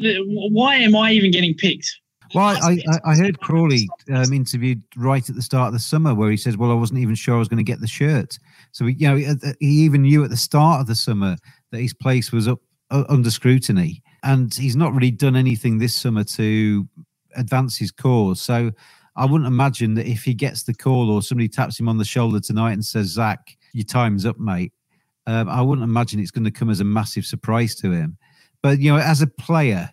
[0.53, 1.91] why am I even getting picked?"
[2.33, 6.15] Well, I, I, I heard Crawley um, interviewed right at the start of the summer
[6.15, 8.39] where he says, "Well, I wasn't even sure I was going to get the shirt."
[8.71, 11.37] So he, you know, he- he even knew at the start of the summer
[11.73, 12.61] that his place was up
[12.93, 16.89] uh, under scrutiny, and he's not really done anything this summer to
[17.37, 18.41] advance his cause.
[18.41, 18.71] So
[19.17, 22.05] I wouldn't imagine that if he gets the call or somebody taps him on the
[22.05, 24.73] shoulder tonight and says, "Zach, your time's up, mate,"
[25.27, 28.17] um, I wouldn't imagine it's going to come as a massive surprise to him.
[28.63, 29.91] But you know, as a player,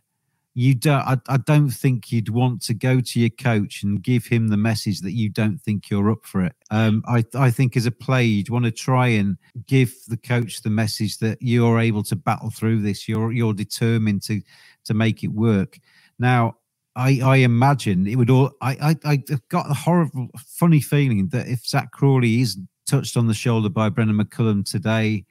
[0.58, 4.26] you don't I, I don't think you'd want to go to your coach and give
[4.26, 7.78] him the message that you don't think you're up for it um i i think
[7.78, 11.80] as a player you'd want to try and give the coach the message that you're
[11.80, 14.42] able to battle through this you're you're determined to
[14.84, 15.78] to make it work
[16.18, 16.56] now
[16.96, 18.50] I, I imagine it would all.
[18.60, 23.28] I, I I've got a horrible, funny feeling that if Zach Crawley is touched on
[23.28, 25.24] the shoulder by Brendan McCullum today,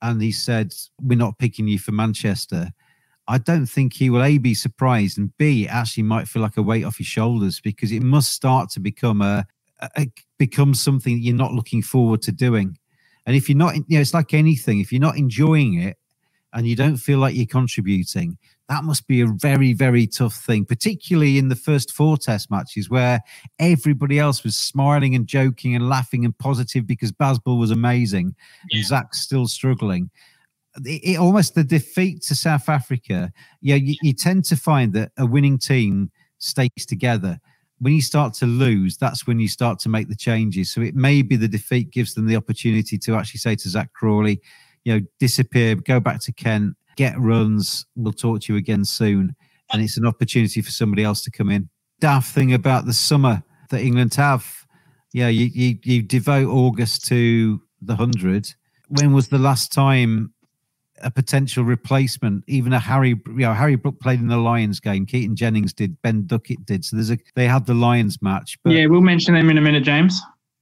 [0.00, 2.72] and he said, "We're not picking you for Manchester,"
[3.30, 6.62] I don't think he will a be surprised and b actually might feel like a
[6.62, 9.46] weight off his shoulders because it must start to become a,
[9.96, 12.76] a become something you're not looking forward to doing.
[13.26, 14.80] And if you're not, you know, it's like anything.
[14.80, 15.96] If you're not enjoying it
[16.52, 18.36] and you don't feel like you're contributing,
[18.68, 22.90] that must be a very, very tough thing, particularly in the first four test matches
[22.90, 23.20] where
[23.60, 28.34] everybody else was smiling and joking and laughing and positive because Bazball was amazing
[28.72, 30.10] and Zach's still struggling
[30.84, 33.32] it, it almost the defeat to South Africa.
[33.60, 37.38] Yeah, you, you tend to find that a winning team stays together.
[37.78, 40.72] When you start to lose, that's when you start to make the changes.
[40.72, 43.92] So it may be the defeat gives them the opportunity to actually say to Zach
[43.94, 44.40] Crawley,
[44.84, 47.86] you know, disappear, go back to Kent, get runs.
[47.96, 49.34] We'll talk to you again soon.
[49.72, 51.70] And it's an opportunity for somebody else to come in.
[52.00, 54.66] Daft thing about the summer that England have.
[55.12, 58.54] Yeah, you, you, you devote August to the 100.
[58.88, 60.34] When was the last time
[61.02, 62.44] a potential replacement.
[62.46, 65.06] Even a Harry, you know, Harry Brook played in the Lions game.
[65.06, 66.00] Keaton Jennings did.
[66.02, 66.84] Ben Duckett did.
[66.84, 68.58] So there's a they had the Lions match.
[68.64, 70.20] But yeah, we'll mention them in a minute, James.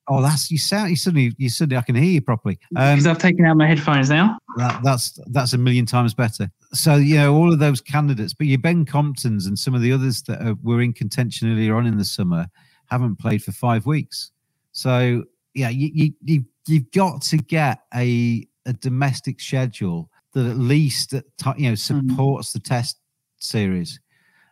[0.09, 0.91] oh, that's you sound.
[0.91, 2.59] You suddenly, you suddenly, I can hear you properly.
[2.77, 4.39] Um, Because I've taken out my headphones now.
[4.57, 6.51] that, that's that's a million times better.
[6.73, 9.93] So you know all of those candidates, but your Ben Comptons and some of the
[9.93, 12.47] others that are, were in contention earlier on in the summer
[12.87, 14.31] haven't played for five weeks.
[14.73, 15.25] So
[15.55, 21.13] yeah, you you, you you've got to get a a domestic schedule that at least
[21.13, 21.75] you know hmm.
[21.75, 22.99] supports the test
[23.39, 24.01] series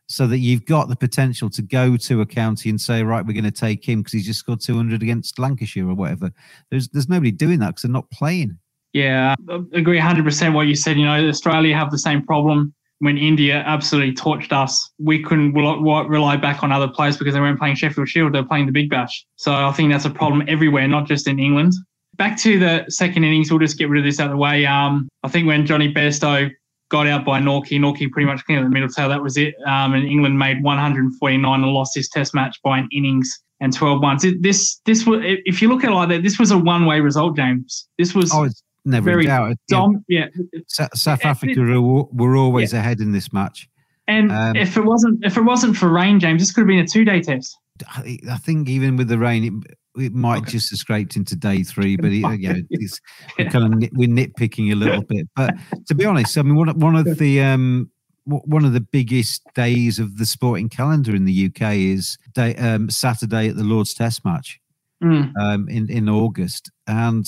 [0.08, 3.32] so that you've got the potential to go to a county and say right we're
[3.32, 6.30] going to take him because he's just scored 200 against lancashire or whatever
[6.70, 8.56] there's there's nobody doing that because they're not playing
[8.96, 10.96] Yeah, I agree 100% what you said.
[10.96, 14.90] You know, Australia have the same problem when India absolutely torched us.
[14.98, 18.32] We couldn't rely, rely back on other players because they weren't playing Sheffield Shield.
[18.32, 19.26] They were playing the Big Bash.
[19.36, 21.74] So I think that's a problem everywhere, not just in England.
[22.16, 24.64] Back to the second innings, we'll just get rid of this out of the way.
[24.66, 26.50] Um, I think when Jonny Bairstow
[26.88, 29.08] got out by Nortje, Nortje pretty much cleared the middle tail.
[29.08, 29.54] That was it.
[29.66, 34.02] Um, and England made 149 and lost this test match by an innings and 12
[34.02, 34.24] ones.
[34.24, 37.00] It, this, this was, if you look at it like that, this was a one-way
[37.00, 37.88] result, James.
[37.98, 38.48] This was oh
[38.84, 39.54] never very doubt Yeah.
[39.68, 40.26] dom- yeah.
[40.68, 43.68] Sa- South Africa were, were always ahead in this match.
[44.08, 46.78] And Um, if it wasn't if it wasn't for rain, James, this could have been
[46.78, 47.58] a two day test.
[47.88, 51.62] I I think even with the rain, it, it might just have scraped into day
[51.62, 51.96] three.
[51.96, 53.00] But it, yeah, it's
[53.38, 55.26] we're kind of nit, we're nitpicking a little bit.
[55.36, 55.54] But
[55.86, 57.90] to be honest, I mean, one of- one of the um,
[58.24, 62.90] one of the biggest days of the sporting calendar in the UK is day, um,
[62.90, 64.60] Saturday at the Lord's Test match
[65.02, 65.32] Mm.
[65.38, 67.26] um, in in August, and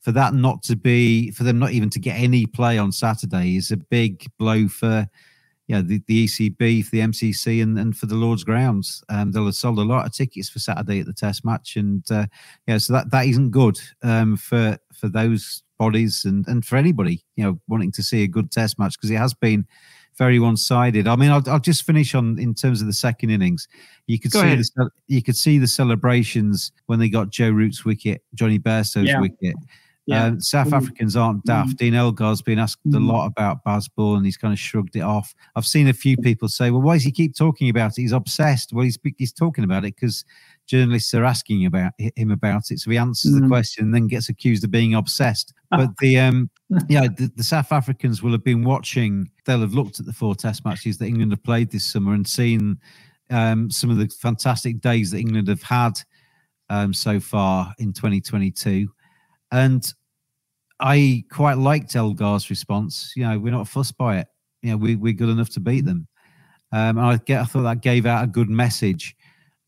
[0.00, 3.54] for that not to be for them not even to get any play on Saturday
[3.56, 5.06] is a big blow for
[5.68, 9.02] you know, the, the ECB, for the MCC, and, and for the Lord's grounds.
[9.08, 12.04] Um, they'll have sold a lot of tickets for Saturday at the Test match, and
[12.10, 12.26] uh,
[12.66, 17.24] yeah, so that that isn't good um, for for those bodies and and for anybody
[17.34, 19.66] you know wanting to see a good Test match because it has been
[20.18, 21.08] very one-sided.
[21.08, 23.66] I mean, I'll, I'll just finish on in terms of the second innings.
[24.06, 24.58] You could Go see ahead.
[24.58, 29.20] the you could see the celebrations when they got Joe Root's wicket, Jonny Bairstow's Yeah.
[29.20, 29.54] wicket.
[30.06, 30.24] Yeah.
[30.24, 30.76] Um, South Mm.
[30.78, 31.76] Africans aren't daft.
[31.76, 33.06] Dean Elgar's been asked a Mm.
[33.06, 35.32] lot about Bazball and he's kind of shrugged it off.
[35.54, 38.00] I've seen a few people say, well, why does he keep talking about it?
[38.00, 38.72] He's obsessed.
[38.72, 40.24] Well, he's, he's talking about it because
[40.66, 42.80] journalists are asking about him about it.
[42.80, 43.48] So he answers the Mm.
[43.48, 45.54] question and then gets accused of being obsessed.
[45.70, 46.50] But the, um,
[46.88, 50.34] yeah, the, the South Africans will have been watching, they'll have looked at the four
[50.34, 52.76] test matches that England have played this summer and seen
[53.30, 55.92] um, some of the fantastic days that England have had
[56.70, 58.88] um, so far in 2022.
[59.52, 59.86] And
[60.80, 63.12] I quite liked Elgar's response.
[63.14, 64.26] You know, we're not fussed by it.
[64.62, 66.06] You know, we, we're good enough to beat them.
[66.72, 69.14] Um, I get, I thought that gave out a good message.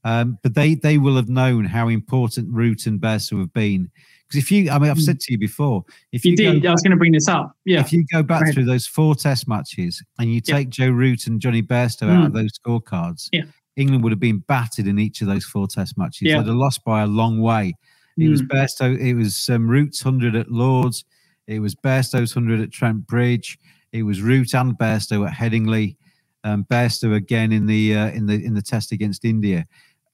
[0.05, 3.91] Um, but they they will have known how important Root and Bairstow have been.
[4.27, 6.63] Because if you, I mean, I've said to you before, if You you, did.
[6.63, 7.55] go I was going to bring this up.
[7.65, 7.81] Yeah.
[7.81, 10.57] if you go back Go through those four test matches and you Yeah.
[10.57, 12.35] take Joe Root and Jonny Bairstow out of Mm.
[12.35, 13.43] those scorecards, Yeah.
[13.77, 16.23] England would have been battered in each of those four test matches.
[16.23, 16.39] Yeah.
[16.39, 17.75] They'd have lost by a long way.
[18.17, 18.49] It was Mm.
[18.49, 21.05] Bairstow, it was um, Root's 100 at Lords,
[21.47, 23.59] it was Bairstow's 100 at Trent Bridge,
[23.93, 25.97] it was Root and Bairstow at Headingley,
[26.45, 29.67] um, Bairstow again in the uh, in the in the test against India.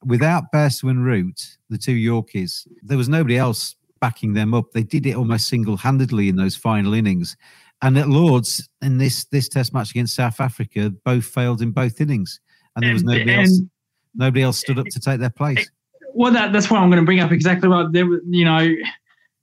[0.04, 4.70] Without Bairstow and Root, the two Yorkies, there was nobody else backing them up.
[4.72, 7.36] They did it almost single-handedly in those final innings.
[7.82, 12.00] And at Lords, in this this test match against South Africa, both failed in both
[12.00, 12.40] innings,
[12.76, 13.60] and there was And- nobody else.
[14.14, 15.70] Nobody else stood up to take their place.
[16.14, 17.86] Well, that, that's what I'm going to bring up exactly right.
[17.92, 18.68] There, you know,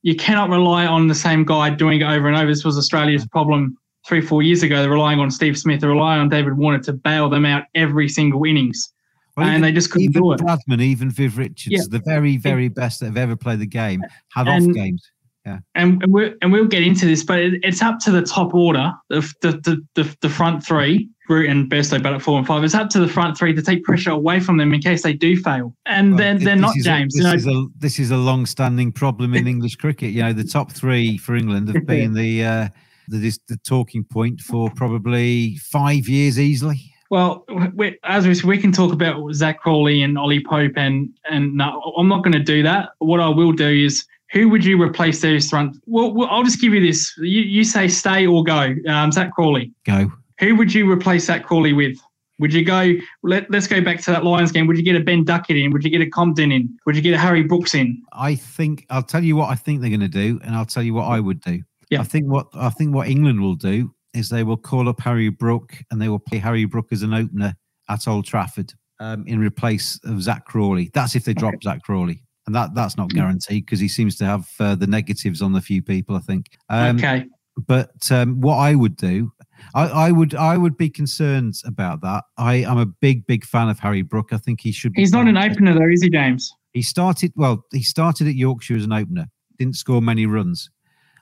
[0.04, 2.48] you cannot rely on the same guy doing it over and over.
[2.48, 3.78] This was Australia's problem
[4.08, 4.78] three, four years ago.
[4.82, 5.82] They're relying on Steve Smith.
[5.82, 8.92] They're relying on David Warner to bail them out every single innings,
[9.36, 10.40] Well, and even- they just couldn't do it.
[10.40, 11.82] Bradman, even Viv Richards, Yeah.
[11.90, 14.02] the very, very best that have ever played the game,
[14.34, 15.10] have And- off games.
[15.46, 15.60] Yeah.
[15.76, 18.54] and and we'll, and we'll get into this, but it, it's up to the top
[18.54, 22.48] order, the the the, the, the front three, Root and Bairstow, but at four and
[22.48, 22.64] five.
[22.64, 25.14] It's up to the front three to take pressure away from them in case they
[25.14, 27.14] do fail, and they're they're not is a- James.
[27.14, 30.12] this, you know, is a, this is a long-standing problem in English cricket.
[30.12, 32.68] You know, the top three for England have been the uh,
[33.08, 36.94] the, this, the talking point for probably five years easily.
[37.10, 41.56] Well, we, as we, we can talk about Zach Crawley and Ollie Pope, and and
[41.56, 42.90] no, I'm not going to do that.
[43.00, 45.78] What I will do is, who would you replace those front?
[45.86, 47.14] Well, well I'll just give you this.
[47.18, 48.76] You, you say stay or go.
[48.90, 49.72] Um, Zach Crawley.
[49.86, 50.12] Go.
[50.40, 51.98] Who would you replace Zach Crawley with?
[52.40, 52.94] Would you go?
[53.24, 54.68] Let, let's go back to that Lions game.
[54.68, 55.72] Would you get a Ben Duckett in?
[55.72, 56.78] Would you get a Compton in?
[56.86, 58.02] Would you get a Harry Brooks in?
[58.14, 60.84] I think I'll tell you what I think they're going to do, and I'll tell
[60.84, 61.64] you what I would do.
[61.90, 62.02] Yeah.
[62.02, 65.30] I think what I think what England will do is they will call up Harry
[65.30, 67.56] Brook and they will play Harry Brook as an opener
[67.90, 70.92] at Old Trafford um, in replace of Zach Crawley.
[70.94, 74.26] That's if they drop Zach Crawley, and that that's not guaranteed because he seems to
[74.26, 76.16] have uh, the negatives on the few people.
[76.16, 76.58] I think.
[76.70, 77.26] Um, okay.
[77.66, 79.32] But um, what I would do,
[79.74, 82.24] I, I would I would be concerned about that.
[82.38, 84.30] I am a big big fan of Harry Brook.
[84.32, 84.94] I think he should.
[84.94, 86.54] be He's not an opener though, is he, James?
[86.78, 87.66] he started well.
[87.74, 89.26] He started at Yorkshire as an opener.
[89.58, 90.70] Didn't score many runs.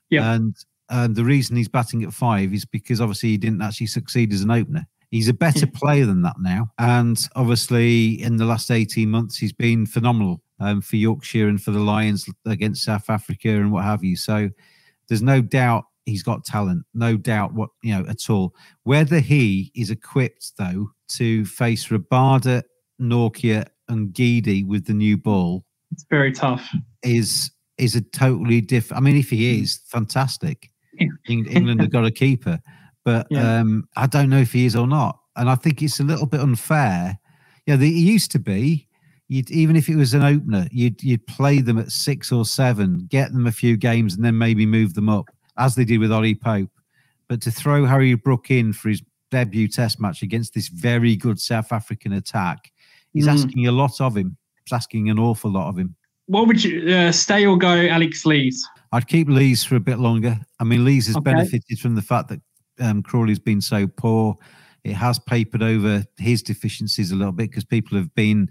[0.10, 0.34] Yeah.
[0.34, 0.56] And
[0.89, 4.41] um, the reason he's batting at five is because obviously he didn't actually succeed as
[4.41, 4.86] an opener.
[5.12, 6.71] He's a better player than that now.
[6.78, 11.71] And obviously, in the last 18 months, he's been phenomenal um, for Yorkshire and for
[11.71, 14.17] the Lions against South Africa and what have you.
[14.17, 14.50] So
[15.08, 16.84] there's no doubt he's got talent.
[16.94, 18.54] No doubt what, you know, at all.
[18.84, 22.63] Whether he is equipped, though, to face Rabada,
[23.02, 26.68] Nortje, and Ngidi with the new ball It's very tough.
[27.04, 29.02] is is a totally different.
[29.02, 32.60] I mean, if he is fantastic, Eng- England have got a keeper,
[33.04, 33.60] but Yeah.
[33.60, 35.20] um, I don't know if he is or not.
[35.36, 37.20] And I think it's a little bit unfair.
[37.68, 38.88] Yeah, the, it used to be.
[39.28, 43.08] You'd, even if it was an opener, you'd you'd play them at six or seven,
[43.10, 45.26] get them a few games, and then maybe move them up,
[45.58, 46.70] as they did with Ollie Pope.
[47.28, 51.39] But to throw Harry Brook in for his debut Test match against this very good
[51.39, 52.72] South African attack,
[53.13, 53.34] he's Mm.
[53.34, 54.38] asking a lot of him.
[54.66, 55.95] He's asking an awful lot of him.
[56.28, 58.68] What would you uh, stay or go, Alex Lees?
[58.91, 60.39] I'd keep Lees for a bit longer.
[60.60, 61.24] I mean, Lees has Okay.
[61.34, 62.41] benefited from the fact that
[62.80, 64.36] um, Crawley's been so poor.
[64.86, 68.48] It has papered over his deficiencies a little bit because people have been,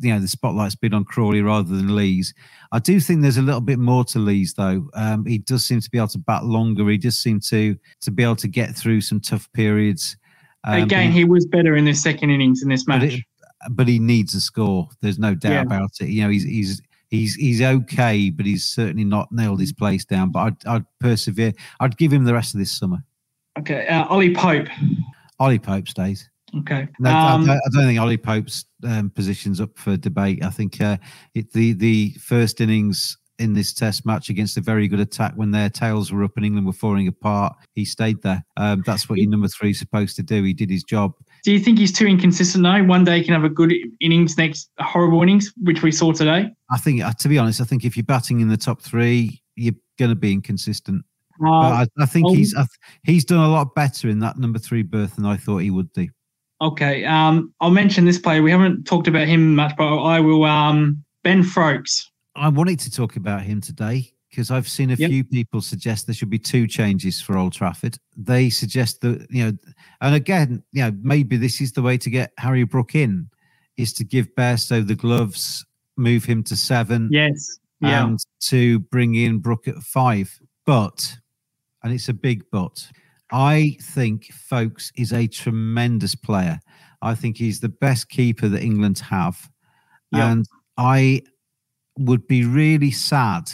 [0.00, 2.34] you know, the spotlight's been on Crawley rather than Lees.
[2.72, 4.88] I do think there's a little bit more to Lees though.
[4.92, 6.86] Um, he does seem to be able to bat longer.
[6.88, 10.16] He does seem to to be able to get through some tough periods.
[10.64, 13.14] Um, Again, but he was better in this second innings in this but match.
[13.14, 13.24] it-
[13.70, 14.88] but he needs a score.
[15.00, 15.62] There's no doubt Yeah.
[15.62, 16.10] about it.
[16.10, 20.30] You know, he's he's he's he's okay, but he's certainly not nailed his place down.
[20.32, 21.54] But I'd I'd persevere.
[21.80, 22.98] I'd give him the rest of this summer.
[23.58, 24.68] Okay, uh, Ollie Pope.
[25.38, 26.28] Ollie Pope stays.
[26.60, 26.88] Okay.
[26.98, 30.42] No, Um, I, don't, I don't think Ollie Pope's um, position's up for debate.
[30.44, 30.96] I think uh,
[31.34, 35.50] it, the the first innings in this Test match against a very good attack when
[35.52, 38.44] their tails were up and England were falling apart, he stayed there.
[38.56, 40.42] Um, that's what your number three is supposed to do.
[40.42, 41.12] He did his job.
[41.44, 42.82] Do you think he's too inconsistent though?
[42.82, 46.12] One day he can have a good innings, next a horrible innings, which we saw
[46.12, 46.50] today.
[46.70, 49.40] I think, uh, to be honest, I think if you're batting in the top three,
[49.54, 51.04] you're going to be inconsistent.
[51.44, 52.34] Uh, I, I think oh.
[52.34, 55.36] he's I, th- he's done a lot better in that number three berth than I
[55.36, 56.08] thought he would do.
[56.60, 57.04] Okay.
[57.04, 58.42] Um, I'll mention this player.
[58.42, 60.44] We haven't talked about him much, but I will.
[60.44, 62.10] Um, Ben Foakes.
[62.36, 65.10] I wanted to talk about him today because I've seen a Yep.
[65.10, 67.98] few people suggest there should be two changes for Old Trafford.
[68.16, 69.52] They suggest that you know,
[70.00, 73.28] and again, you know, maybe this is the way to get Harry Brook in,
[73.76, 75.64] is to give Bairstow the gloves,
[75.96, 77.58] move him to seven, Yes.
[77.80, 78.04] Yeah.
[78.04, 80.38] and to bring in Brook at five.
[80.66, 81.16] But,
[81.82, 82.88] and it's a big but,
[83.30, 86.60] I think Foakes is a tremendous player.
[87.02, 89.50] I think he's the best keeper that England have.
[90.12, 90.30] Yeah.
[90.30, 91.22] And I
[91.98, 93.50] would be really sad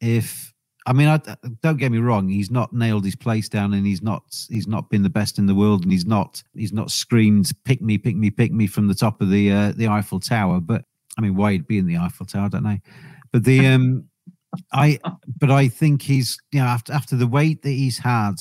[0.00, 0.52] if
[0.86, 1.18] I mean, I,
[1.62, 2.28] don't get me wrong.
[2.28, 5.46] He's not nailed his place down, and he's not he's not been the best in
[5.46, 8.86] the world, and he's not he's not screamed "pick me, pick me, pick me" from
[8.86, 10.60] the top of the uh, the Eiffel Tower.
[10.60, 10.84] But
[11.16, 12.78] I mean, why he'd be in the Eiffel Tower, I don't know.
[13.32, 14.04] But the um,
[14.72, 14.98] I
[15.38, 18.34] but I think he's you know after after the weight that he's had,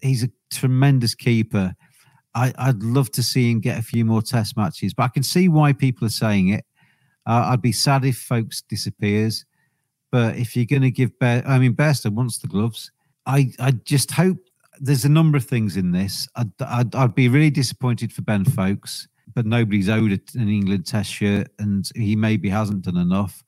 [0.00, 1.74] he's a tremendous keeper.
[2.34, 5.24] I, I'd love to see him get a few more Test matches, but I can
[5.24, 6.64] see why people are saying it.
[7.26, 9.44] Uh, I'd be sad if Foakes disappears.
[10.10, 12.90] But if you're going to give Bear, I mean, Bairstow wants the gloves.
[13.26, 14.38] I, I just hope
[14.80, 16.28] there's a number of things in this.
[16.36, 21.12] I'd, I'd, I'd be really disappointed for Ben Foakes, but nobody's owed an England Test
[21.12, 23.44] shirt, and he maybe hasn't done enough.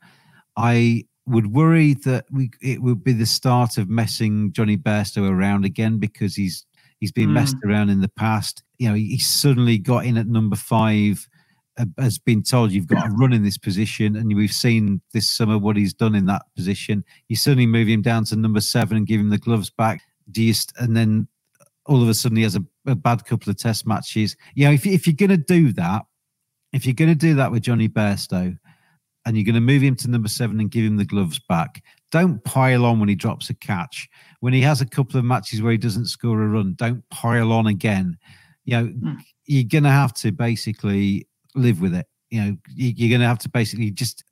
[0.57, 5.65] I would worry that we it would be the start of messing Jonny Bairstow around
[5.65, 6.67] again because he's
[7.01, 7.35] he's been Mm.
[7.35, 8.63] messed around in the past.
[8.79, 11.27] You know, he, he suddenly got in at number five
[11.79, 15.31] uh, has been told you've got to run in this position, and we've seen this
[15.31, 17.05] summer what he's done in that position.
[17.29, 20.03] You suddenly move him down to number seven and give him the gloves back.
[20.31, 21.29] Do you st- and then
[21.87, 24.37] all of a sudden he has a, a bad couple of test matches.
[24.55, 26.03] You know, if if you're going to do that,
[26.73, 28.57] if you're going to do that with Jonny Bairstow,
[29.25, 31.83] and you're going to move him to number seven and give him the gloves back,
[32.11, 34.09] don't pile on when he drops a catch.
[34.41, 37.53] When he has a couple of matches where he doesn't score a run, don't pile
[37.53, 38.17] on again.
[38.65, 39.13] You know, hmm.
[39.45, 42.07] you're going to have to basically live with it.
[42.31, 44.25] You know, you- you're going to have to basically just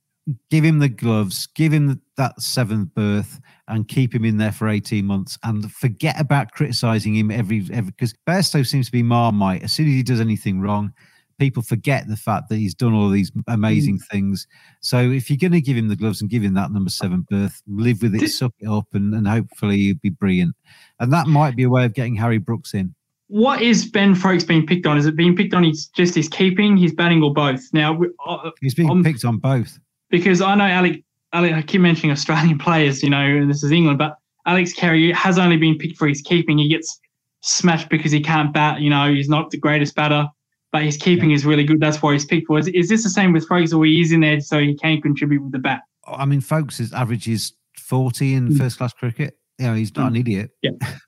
[0.51, 4.69] give him the gloves, give him that seventh berth, and keep him in there for
[4.69, 9.63] 18 months, and forget about criticizing him every every because Bairstow seems to be marmite.
[9.63, 10.93] As soon as he does anything wrong,
[11.41, 14.47] people forget the fact that he's done all these amazing things.
[14.81, 17.27] So if you're going to give him the gloves and give him that number seven
[17.29, 20.55] berth, live with it, suck it up, and, and hopefully he'll be brilliant.
[21.01, 22.95] And that might be a way of getting Harry Brooks in.
[23.29, 24.99] What is Ben Foakes being picked on?
[24.99, 27.63] Is it being picked on his just his keeping, his batting, or both?
[27.73, 29.79] Now, uh, He's being um, picked on both.
[30.11, 33.71] because I know Alec, Alec, I keep mentioning Australian players, you know, and this is
[33.71, 36.59] England, but Alex Carey has only been picked for his keeping.
[36.59, 37.01] He gets
[37.43, 40.29] smashed because he can't bat, you know, he's not the greatest batter,
[40.73, 41.81] but his keeping is really good.
[41.81, 42.59] That's why he's picked for.
[42.59, 45.01] Is, is this the same with Foakes, or he is in there so he can
[45.01, 45.83] contribute with the bat?
[46.07, 48.59] I mean, Foakes, his average is 40 in mm.
[48.59, 49.39] first class cricket.
[49.59, 50.21] You know, he's not an mm.
[50.21, 50.51] idiot.
[50.63, 50.71] Yeah.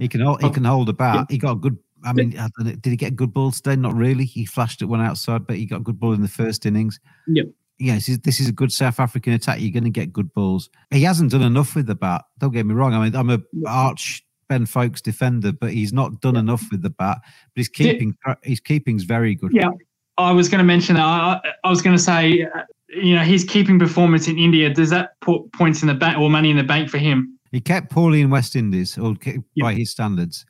[0.00, 0.50] He can hold, he oh.
[0.50, 1.26] can hold a bat.
[1.30, 1.78] He got a good.
[2.04, 3.76] I mean, I know, did he get a good ball today?
[3.76, 4.24] Not really.
[4.24, 6.98] He flashed at one outside, but he got a good ball in the first innings.
[7.28, 7.46] Yep.
[7.78, 9.60] Yeah, this is, this is a good South African attack.
[9.60, 10.70] You're going to get good balls.
[10.90, 12.24] He hasn't done enough with the bat.
[12.38, 12.94] Don't get me wrong.
[12.94, 16.90] I mean, I'm a arch Ben Foakes defender, but he's not done enough with the
[16.90, 17.18] bat.
[17.22, 19.52] But his keeping, his keeping's very good.
[19.52, 19.70] Yeah,
[20.18, 21.04] I was going to mention that.
[21.04, 24.90] I, I was going to say, uh, you know, his keeping performance in India does
[24.90, 27.38] that put points in the bank or money in the bank for him?
[27.52, 29.14] He kept poorly in West Indies, or
[29.60, 30.44] by his standards.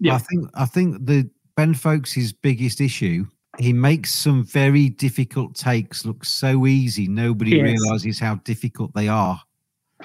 [0.00, 3.26] But I think I think the Ben Foakes' biggest issue.
[3.58, 7.08] He makes some very difficult takes look so easy.
[7.08, 7.62] Nobody Yes.
[7.62, 9.40] realizes how difficult they are.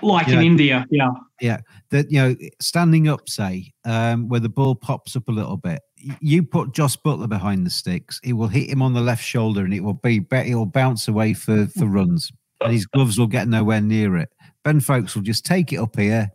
[0.02, 1.12] Like You in know, India, yeah.
[1.42, 5.58] Yeah, that you know, standing up, say, um, where the ball pops up a little
[5.58, 5.82] bit.
[6.22, 9.64] You put Jos Buttler behind the sticks, it will hit him on the left shoulder,
[9.64, 12.32] and it will be it will bounce away for for runs,
[12.62, 14.30] and his gloves will get nowhere near it.
[14.64, 16.30] Ben Foakes will just take it up here,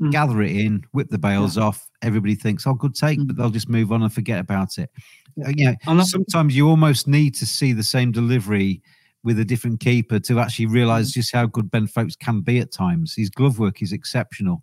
[0.00, 0.12] mm.
[0.12, 1.88] gather it in, whip the bails off.
[2.02, 3.38] Everybody thinks, "Oh, good take," but mm.
[3.38, 4.90] they'll just move on and forget about it.
[5.36, 5.46] Yeah.
[5.46, 8.82] Uh, you know, sometimes you almost need to see the same delivery
[9.26, 12.72] with a different keeper to actually realize just how good Ben Foakes can be at
[12.72, 13.14] times.
[13.14, 14.62] His glove work is exceptional.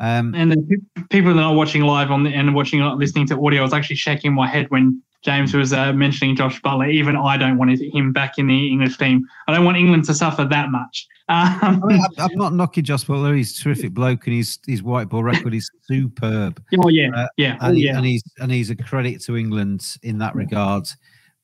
[0.00, 0.80] Um, And the
[1.10, 3.74] people that are watching live on the, and watching uh, listening to audio, I was
[3.74, 6.90] actually shaking my head when James was uh, mentioning Josh Buttler.
[6.90, 9.26] Even I don't want him back in the English team.
[9.46, 11.06] I don't want England to suffer that much.
[11.30, 13.36] Um, I mean, I'm, not knocking Josh Buttler.
[13.36, 16.58] He's a terrific bloke, and his his white ball record is superb.
[16.82, 17.98] Oh yeah, yeah, and, he- yeah.
[17.98, 20.88] and he's and he's a credit to England in that regard.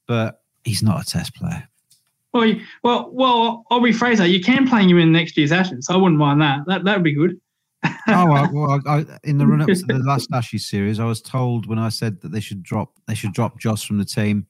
[0.09, 1.69] But he's not a Test player.
[2.35, 3.65] Well, you- well, well.
[3.71, 4.29] I'll rephrase that.
[4.29, 5.87] You can play him in next year's Ashes.
[5.89, 6.61] I wouldn't mind that.
[6.67, 7.41] That that would be good.
[7.85, 11.05] oh well, well I, I, in the run up to the last Ashes series, I
[11.05, 14.05] was told when I said that they should drop they should drop Jos from the
[14.05, 14.47] team.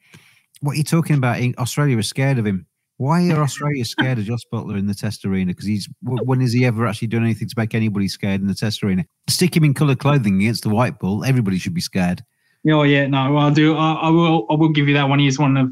[0.60, 1.40] What are you talking about?
[1.40, 2.66] In- Australia was scared of him.
[2.96, 5.50] Why are Australia scared of Jos Buttler in the Test arena?
[5.50, 8.54] Because he's when has he ever actually done anything to make anybody scared in the
[8.54, 9.04] Test arena?
[9.28, 11.24] Stick him in coloured clothing against the white ball.
[11.24, 12.22] Everybody should be scared.
[12.70, 13.32] Oh yeah, no.
[13.32, 13.76] Well, I'll do.
[13.76, 14.46] I, I will.
[14.48, 15.18] I will give you that one.
[15.18, 15.70] He's one of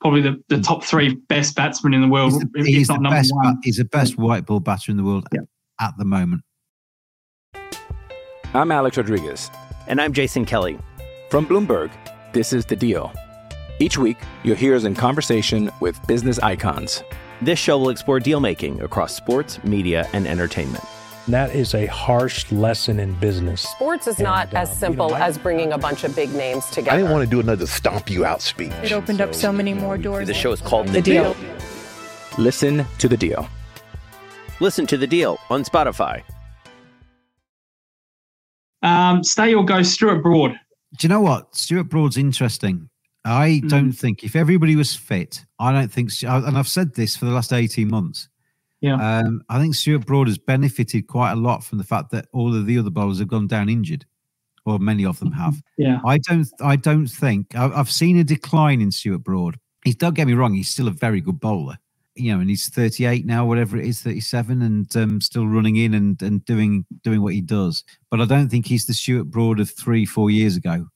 [0.00, 2.32] probably the, the top three best batsmen in the world.
[2.32, 3.34] He's the, if he's not the number best.
[3.34, 3.58] one.
[3.62, 5.26] he's the best white ball batter in the world
[5.80, 6.42] at the moment.
[8.52, 9.50] I'm Alex Rodriguez.
[9.86, 10.78] And I'm Jason Kelly.
[11.30, 11.90] From Bloomberg,
[12.32, 13.12] this is The Deal.
[13.80, 17.02] Each week, you'll hear us in conversation with business icons.
[17.42, 20.84] This show will explore deal making across sports, media, and entertainment.
[21.26, 23.62] And that is a harsh lesson in business.
[23.62, 26.90] Sports is not as simple as bringing a bunch of big names together.
[26.92, 28.72] I didn't want to do another stomp you out speech.
[28.82, 30.26] It opened up so many more doors.
[30.28, 31.34] The show is called The Deal.
[32.36, 33.48] Listen to The Deal.
[34.60, 36.22] Listen to the deal on Spotify.
[38.82, 40.52] Um, stay or go, Stuart Broad.
[40.98, 41.56] Do you know what?
[41.56, 42.88] Stuart Broad's interesting.
[43.24, 43.68] I Mm.
[43.68, 47.32] don't think if everybody was fit, I don't think, and I've said this for the
[47.32, 48.28] last 18 months.
[48.84, 49.18] Yeah.
[49.20, 52.54] Um, I think Stuart Broad has benefited quite a lot from the fact that all
[52.54, 54.04] of the other bowlers have gone down injured,
[54.66, 55.62] or many of them have.
[55.78, 56.00] Yeah.
[56.04, 56.46] I don't.
[56.60, 59.58] I don't think I- I've seen a decline in Stuart Broad.
[59.84, 60.54] He's don't get me wrong.
[60.54, 61.78] He's still a very good bowler,
[62.14, 65.94] you know, and he's 38 now, whatever it is, 37, and um, still running in
[65.94, 67.84] and and doing doing what he does.
[68.10, 70.86] But I don't think he's the Stuart Broad of three, four years ago.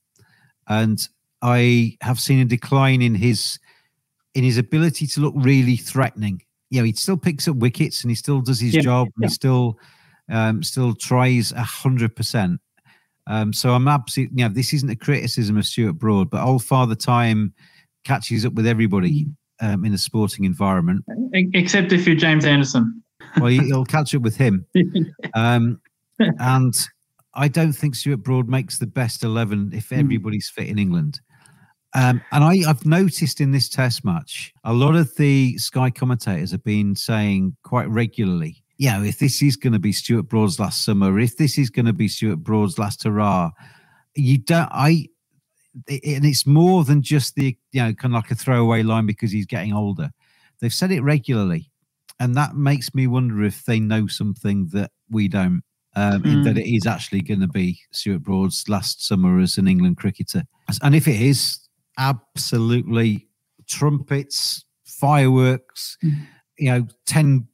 [0.67, 0.99] And
[1.41, 3.57] I have seen a decline in his
[4.35, 6.41] in his ability to look really threatening.
[6.69, 9.23] You know, he still picks up wickets and he still does his Yeah, job and
[9.23, 9.27] yeah.
[9.27, 9.79] he still
[10.29, 12.61] um, still tries a hundred percent.
[13.27, 16.63] Um, so I'm absolutely, you know, this isn't a criticism of Stuart Broad, but old
[16.63, 17.53] Father Time
[18.03, 19.27] catches up with everybody
[19.61, 21.03] um, in a sporting environment.
[21.33, 23.03] Except if you're James Anderson.
[23.39, 24.65] Well, he'll catch up with him.
[25.35, 25.79] Um,
[26.17, 26.73] and
[27.35, 31.21] I don't think Stuart Broad makes the best 11 if everybody's fit in England.
[31.95, 36.51] Um, and I, I've noticed in this test match, a lot of the Sky commentators
[36.51, 40.59] have been saying quite regularly, you know, if this is going to be Stuart Broad's
[40.59, 43.51] last summer, if this is going to be Stuart Broad's last hurrah,
[44.15, 45.07] you don't, I,
[45.87, 49.31] and it's more than just the, you know, kind of like a throwaway line because
[49.31, 50.11] he's getting older.
[50.61, 51.71] They've said it regularly.
[52.19, 55.63] And that makes me wonder if they know something that we don't,
[55.95, 56.43] um, Hmm.
[56.43, 60.43] that it is actually going to be Stuart Broad's last summer as an England cricketer.
[60.81, 61.59] And if it is,
[61.99, 63.27] absolutely
[63.67, 65.97] trumpets, fireworks,
[66.57, 67.47] you know, 10,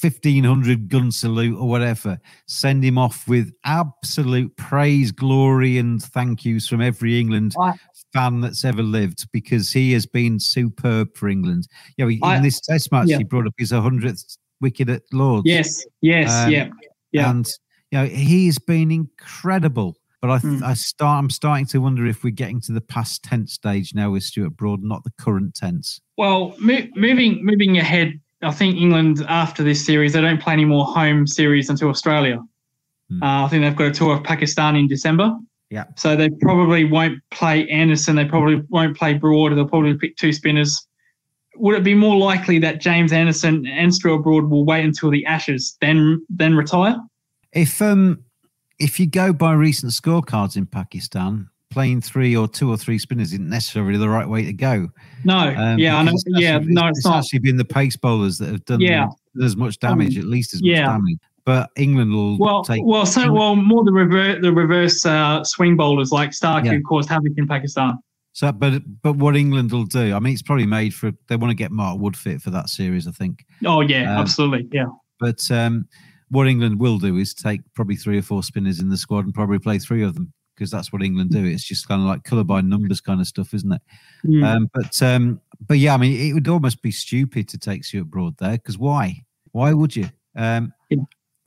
[0.00, 2.18] 1500 gun salute or whatever.
[2.46, 7.54] Send him off with absolute praise, glory, and thank yous from every England
[8.12, 11.66] fan that's ever lived because he has been superb for England.
[11.96, 13.18] You know, he, I- in this test match, yeah.
[13.18, 15.44] he brought up his 100th wicket at Lords.
[15.46, 16.68] Yes, yes, Um, yeah,
[17.12, 17.30] yeah.
[17.30, 17.46] And
[17.90, 19.96] you know, he's been incredible.
[20.22, 20.62] But I, th- Mm.
[20.62, 21.18] I start.
[21.22, 24.56] I'm starting to wonder if we're getting to the past tense stage now with Stuart
[24.56, 26.00] Broad, not the current tense.
[26.16, 30.64] Well, mo- moving moving ahead, I think England after this series they don't play any
[30.64, 32.38] more home series until Australia.
[33.20, 35.36] Uh, I think they've got a tour of Pakistan in December.
[35.70, 35.84] Yeah.
[35.96, 38.16] So they probably won't play Anderson.
[38.16, 39.54] They probably won't play Broad.
[39.54, 40.86] They'll probably pick two spinners.
[41.56, 45.26] Would it be more likely that James Anderson and Stuart Broad will wait until the
[45.26, 46.96] Ashes then then retire?
[47.52, 48.24] If um,
[48.82, 53.32] if you go by recent scorecards in Pakistan, playing three or two or three spinners
[53.32, 54.88] isn't necessarily the right way to go.
[55.24, 55.38] No.
[55.38, 56.12] Um, yeah, I know.
[56.12, 57.18] it's Yeah, actually- no, it's, it's not.
[57.18, 59.06] actually been the pace bowlers that have done Yeah.
[59.42, 60.80] as much damage, Um, at least as yeah.
[60.86, 61.18] much damage.
[61.44, 62.82] But England will Well, take.
[62.84, 66.72] well, so well more the reverse the reverse uh, swing bowlers like Starc Yeah.
[66.72, 67.94] who caused havoc in Pakistan.
[68.34, 71.10] So, but but what England will do, I mean, it's probably made for.
[71.28, 73.44] They want to get Mark Wood fit for that series, I think.
[73.64, 74.86] Oh yeah, Um, absolutely, yeah.
[75.20, 75.86] But um,
[76.32, 79.34] what England will do is take probably three or four spinners in the squad and
[79.34, 81.44] probably play three of them because that's what England do.
[81.44, 83.82] It's just kind of like colour by numbers kind of stuff, isn't it?
[84.24, 84.44] Mm.
[84.44, 88.06] Um, but um, but yeah, I mean, it would almost be stupid to take Stuart
[88.06, 89.24] Broad there because why?
[89.50, 90.08] Why would you?
[90.34, 90.72] Um,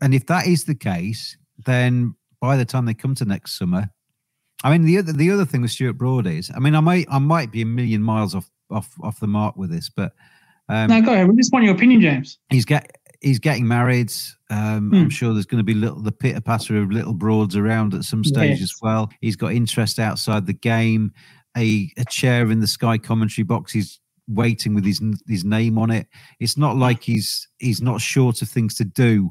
[0.01, 3.89] And if that is the case, then by the time they come to next summer,
[4.63, 7.07] I mean, the other the other thing with Stuart Broad is, I mean, I might
[7.09, 10.13] I might be a million miles off off off the mark with this, but
[10.69, 11.27] um, no, go ahead.
[11.27, 12.37] We just want your opinion, James.
[12.49, 14.11] he's get he's getting married.
[14.49, 14.95] Um, Hmm.
[14.95, 18.03] I'm sure there's going to be little the pitter patter of little broads around at
[18.05, 18.61] some stage Yes.
[18.61, 19.09] as well.
[19.21, 21.11] He's got interest outside the game.
[21.57, 25.89] A, a chair in the Sky commentary box is waiting with his his name on
[25.91, 26.07] it.
[26.39, 29.29] It's not like he's he's not short of things to do.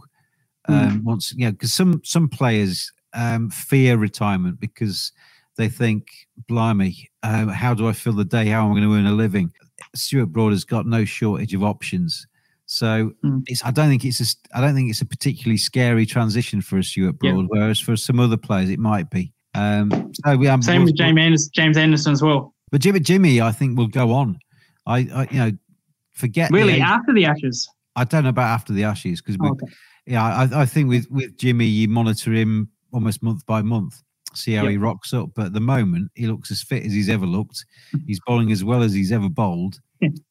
[0.69, 1.03] Um, Mm.
[1.05, 5.13] Once you know, because some some players um, fear retirement because
[5.57, 6.07] they think,
[6.49, 8.47] "Blimey, um, how do I fill the day?
[8.47, 9.53] How am I going to earn a living?"
[9.95, 12.27] Stuart Broad has got no shortage of options.
[12.67, 13.43] So Mm.
[13.47, 13.65] it's.
[13.65, 14.57] I don't think it's a.
[14.57, 17.33] I don't think it's a particularly scary transition for a Stuart Yeah.
[17.33, 17.47] Broad.
[17.49, 19.33] Whereas for some other players, it might be.
[19.55, 22.55] Um, so we, um, Same we'll- with James Anderson, James Anderson as well.
[22.73, 24.39] but Jimmy, Jimmy, I think will go on.
[24.87, 25.53] I, I you know,
[26.12, 27.69] forget Really, age- after the Ashes.
[27.97, 29.67] I don't know about after the Ashes because Oh, okay.
[30.07, 34.03] yeah, I, I think with with Jimmy, you monitor him almost month by month,
[34.35, 34.71] see how Yep.
[34.73, 35.31] he rocks up.
[35.37, 37.65] But at the moment, he looks as fit as he's ever looked.
[38.07, 39.81] He's bowling as well as he's ever bowled,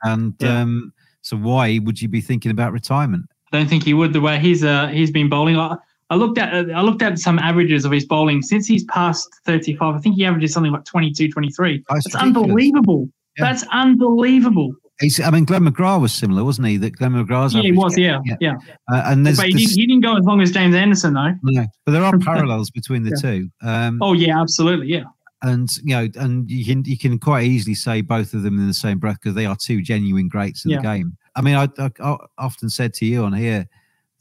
[0.03, 0.61] and Yeah.
[0.61, 0.91] um,
[1.23, 3.25] so why would you be thinking about retirement?
[3.51, 5.57] I don't think he would the way he's uh, he's been bowling.
[5.57, 5.75] I,
[6.09, 9.95] I looked at I looked at some averages of his bowling since he's past 35.
[9.95, 11.83] I think he averages something like 22, 23.
[11.89, 13.09] That's That's, unbelievable.
[13.37, 14.75] That's unbelievable.
[15.01, 16.77] He's, I mean, Glenn McGrath was similar, wasn't he?
[16.77, 17.97] That Glenn McGrath's Yeah, he was.
[17.97, 18.53] Yeah, yeah.
[18.91, 21.33] Uh, and there's, but he, didn't, he didn't go as long as James Anderson though.
[21.41, 23.31] no, but there are parallels between the Yeah.
[23.31, 23.49] two.
[23.63, 24.87] Um, Oh yeah, absolutely.
[24.87, 25.03] Yeah.
[25.43, 28.67] And you know, and you can you can quite easily say both of them in
[28.67, 30.77] the same breath because they are two genuine greats of Yeah.
[30.77, 31.17] the game.
[31.35, 33.67] I mean, I, I, I often said to you on here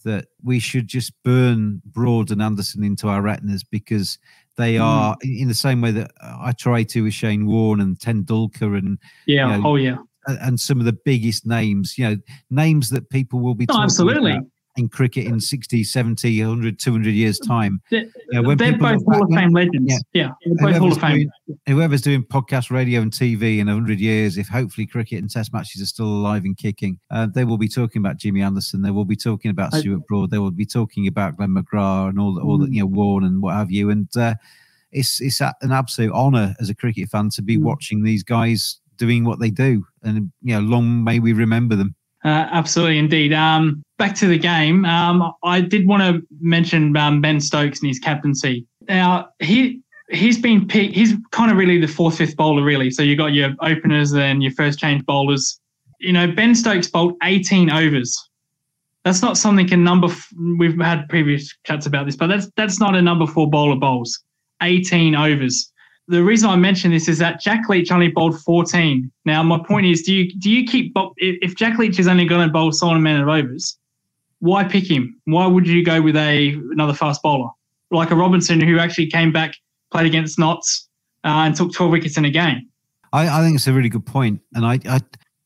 [0.04, 4.18] that we should just burn Broad and Anderson into our retinas because
[4.56, 4.82] they Mm.
[4.82, 8.98] are in the same way that I try to with Shane Warne and Tendulkar and
[9.26, 9.54] Yeah.
[9.56, 9.96] you know, oh yeah.
[10.26, 12.16] and- some of the biggest names, you know,
[12.50, 14.32] names that people will be No, talking absolutely.
[14.32, 14.46] about
[14.76, 17.80] in cricket in 60, 70, 100, 200 years time.
[17.90, 19.92] They're, Yeah, when they're both Hall of Fame legends.
[19.92, 19.98] yeah.
[20.14, 21.16] Yeah, they're both Hall Whoever's of Fame.
[21.46, 25.52] doing, whoever's doing podcast, radio, and TV in 100 years, if hopefully cricket and test
[25.52, 28.80] matches are still alive and kicking, uh, they will be talking about Jimmy Anderson.
[28.82, 30.30] They will be talking about Stuart Broad.
[30.30, 32.74] They will be talking about Glenn McGrath and all the, all the Mm.
[32.74, 33.90] you know, Warren and what have you.
[33.90, 34.34] And uh,
[34.90, 37.62] it's, it's an absolute honour as a cricket fan to be Mm.
[37.62, 39.84] watching these guys doing what they do.
[40.02, 41.94] And, you know, long may we remember them.
[42.24, 43.32] Uh, absolutely, indeed.
[43.32, 44.84] Um, back to the game.
[44.84, 48.64] Um, I did want to mention um, Ben Stokes and his captaincy.
[48.88, 50.94] Now he he's been picked.
[50.94, 52.90] He's kind of really the fourth, fifth bowler, really.
[52.90, 55.58] So you got your openers, then your first change bowlers.
[55.98, 58.28] You know, Ben Stokes bowled 18 overs.
[59.04, 60.08] That's not something a number.
[60.08, 63.76] F- we've had previous chats about this, but that's that's not a number four bowler
[63.76, 64.22] bowls.
[64.62, 65.71] 18 overs.
[66.08, 69.10] The reason I mention this is that Jack Leach only bowled 14.
[69.24, 72.46] Now, my point is, do you do you keep if Jack Leach is only going
[72.46, 73.78] to bowl certain amount of overs,
[74.40, 75.16] why pick him?
[75.24, 77.50] Why would you go with a another fast bowler
[77.92, 79.54] like a Robinson who actually came back,
[79.92, 80.88] played against Notts,
[81.24, 82.68] uh, and took 12 wickets in a game?
[83.12, 85.00] I, I think it's a really good point, and I, I,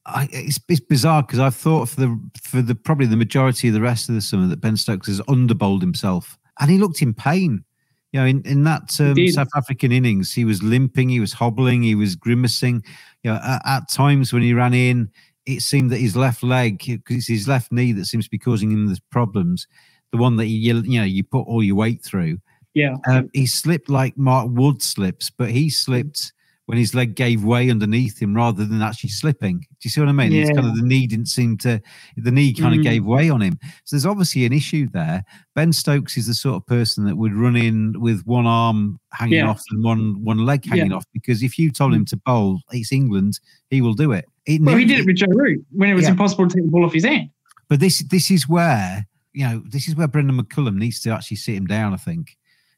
[0.07, 3.75] I it's, it's bizarre because I've thought for the for the probably the majority of
[3.75, 7.13] the rest of the summer that Ben Stokes has underbowled himself, and he looked in
[7.13, 7.65] pain.
[8.13, 9.29] You know, in, in that um.
[9.29, 12.83] South African innings, he was limping, he was hobbling, he was grimacing.
[13.23, 15.11] You know, at, at times when he ran in,
[15.45, 18.39] it seemed that his left leg, because it's his left knee that seems to be
[18.39, 19.67] causing him the problems.
[20.13, 22.39] The one that you you know you put all your weight through.
[22.75, 22.97] Yeah.
[23.09, 26.33] Um, he slipped like Mark Wood slips, but he slipped
[26.67, 29.59] when his leg gave way underneath him rather than actually slipping.
[29.61, 30.33] Do you see what I mean?
[30.33, 31.81] It's kind of the knee didn't seem to,
[32.17, 32.85] the knee kind of Mm.
[32.85, 33.57] gave way on him.
[33.85, 35.23] So there's obviously an issue there.
[35.55, 39.35] Ben Stokes is the sort of person that would run in with one arm hanging
[39.39, 39.49] Yeah.
[39.51, 40.93] off and one one leg hanging Yeah.
[40.93, 40.97] Mm.
[40.97, 43.39] off because if you told him to bowl, it's England,
[43.71, 44.25] he will do it.
[44.47, 46.11] it Well, he did it with Joe Root when it was Yeah.
[46.11, 47.31] impossible to take the ball off his hand.
[47.69, 51.37] but this this is where you know this is where Brendon McCullum needs to actually
[51.37, 52.37] sit him down, I think,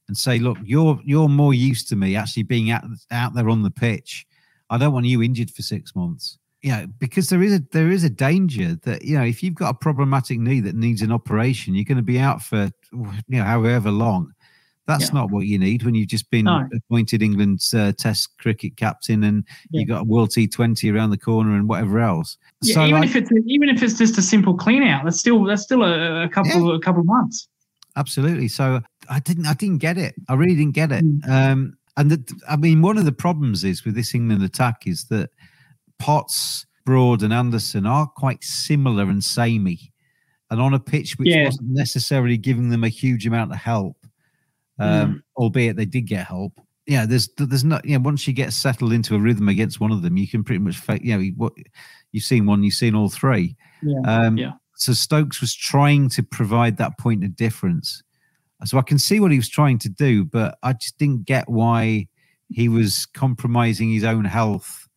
[0.09, 3.63] and say, look, you're you're more used to me actually being out out there on
[3.63, 4.27] the pitch.
[4.71, 6.39] I don't want you injured for six months.
[6.63, 9.55] You know, because there is a there is a danger that you know if you've
[9.55, 13.13] got a problematic knee that needs an operation, you're going to be out for you
[13.39, 14.33] know however long.
[14.87, 15.21] That's Yeah.
[15.21, 16.67] not what you need when you've just been No.
[16.75, 19.81] appointed England's uh, Test cricket captain and Yeah.
[19.81, 22.39] you got a World T20 around the corner and whatever else.
[22.63, 25.21] Yeah, So, even like- if it's even if it's just a simple clean out, that's
[25.21, 27.47] still that's still a, a couple a couple of months.
[27.97, 28.81] absolutely so
[29.11, 30.15] i didn't i didn't get it.
[30.29, 31.05] I really didn't get it.
[31.29, 35.05] Um and the, i mean one of the problems is with this england attack is
[35.07, 35.31] that
[35.99, 39.93] potts broad and anderson are quite similar and samey.
[40.51, 41.45] And on a pitch which Yeah.
[41.45, 43.97] wasn't necessarily giving them a huge amount of help
[44.79, 46.53] um albeit they did get help
[46.87, 49.91] yeah there's there's not you know once you get settled into a rhythm against one
[49.91, 51.53] of them you can pretty much you know what
[52.13, 53.55] you've seen one you've seen all three.
[53.83, 54.53] Yeah, um, yeah.
[54.77, 58.03] So Stokes was trying to provide that point of difference.
[58.65, 61.49] So I can see what he was trying to do, but I just didn't get
[61.49, 62.09] why
[62.51, 64.89] he was compromising his own health.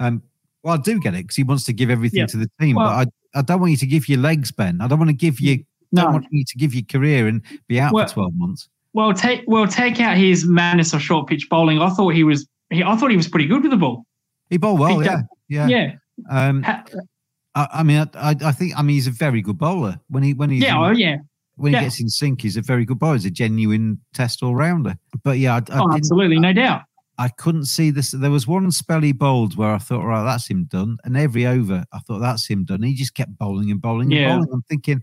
[0.00, 0.22] Um,
[0.62, 2.26] well, I do get it because he wants to give everything Yeah.
[2.26, 4.80] to the team, Well- but I, I don't want you to give your legs, Ben.
[4.80, 5.64] I don't want to give you.
[5.92, 6.02] No.
[6.02, 8.68] Don't want you to give your career and be out Well- for twelve months.
[8.92, 11.80] Well, take well take out his madness of short pitch bowling.
[11.80, 14.06] I thought he was he, I thought he was pretty good with the ball.
[14.48, 15.10] He bowled well, Picked
[15.48, 15.92] yeah, yeah.
[16.30, 16.48] yeah.
[16.48, 16.64] Um,
[17.54, 20.22] I, I mean, I, I, I think I mean he's a very good bowler when
[20.22, 21.18] he when he Yeah, oh, yeah.
[21.56, 21.80] When Yeah.
[21.80, 23.14] he gets in sync, he's a very good bowler.
[23.14, 24.96] He's a genuine test all rounder.
[25.24, 26.82] But yeah, I, I Oh, absolutely, no doubt.
[27.18, 28.10] I couldn't see this.
[28.10, 30.98] There was one spell he bowled where I thought, right, that's him done.
[31.04, 32.82] And every over, I thought that's him done.
[32.82, 34.34] He just kept bowling and bowling Yeah.
[34.34, 34.50] and bowling.
[34.52, 35.02] I'm thinking,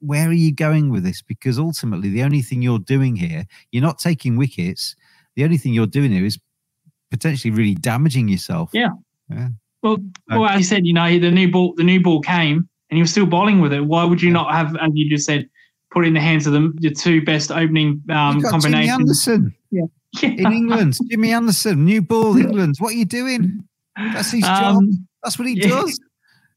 [0.00, 1.20] where are you going with this?
[1.20, 4.96] Because ultimately, the only thing you're doing here, you're not taking wickets.
[5.36, 6.38] The only thing you're doing here is
[7.10, 8.70] potentially really damaging yourself.
[8.72, 8.88] Yeah.
[9.30, 9.48] Yeah.
[9.82, 9.98] Well,
[10.28, 13.00] well, as you said, you know, the new ball, the new ball came, and he
[13.00, 13.84] was still bowling with it.
[13.84, 15.48] Why would you not have, as you just said,
[15.90, 19.00] put in the hands of the, the two best opening um, You've Jimmy combinations?
[19.00, 19.82] Anderson Yeah.
[20.22, 20.98] in England.
[21.10, 22.76] Jimmy Anderson, new ball, England.
[22.78, 23.64] What are you doing?
[23.96, 24.76] That's his job.
[24.76, 25.68] Um, That's what he yeah.
[25.68, 25.98] does.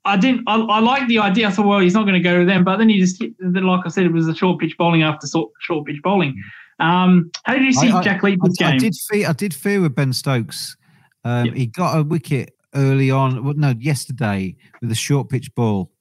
[0.05, 0.43] I didn't.
[0.47, 1.47] I, I like the idea.
[1.47, 3.63] I thought, well, he's not going to go to them, but then he just, then
[3.65, 6.41] like I said, it was a short pitch bowling after short, short pitch bowling.
[6.79, 8.39] Um, how did you see I- Jack I, game?
[8.63, 9.29] I did fear.
[9.29, 10.75] I did fear with Ben Stokes.
[11.23, 13.43] Um, He got a wicket early on.
[13.43, 15.91] Well, no, yesterday with a short pitch ball,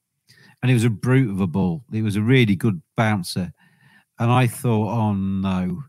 [0.61, 1.83] and it was a brute of a ball.
[1.91, 3.51] It was a really good bouncer,
[4.19, 5.83] and I thought, oh no.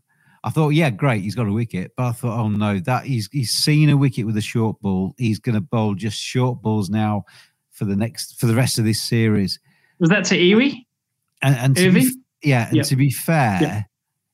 [0.45, 3.29] I thought, yeah, great, he's got a wicket, but I thought, oh no, that he's
[3.31, 5.15] he's seen a wicket with a short ball.
[5.17, 7.25] He's going to bowl just short balls now
[7.71, 9.61] for the next for the rest of this series.
[10.01, 10.85] Was that to Erwee?
[11.43, 12.11] And, and to be,
[12.43, 12.87] yeah, and Yep.
[12.87, 13.85] to be fair, Yep.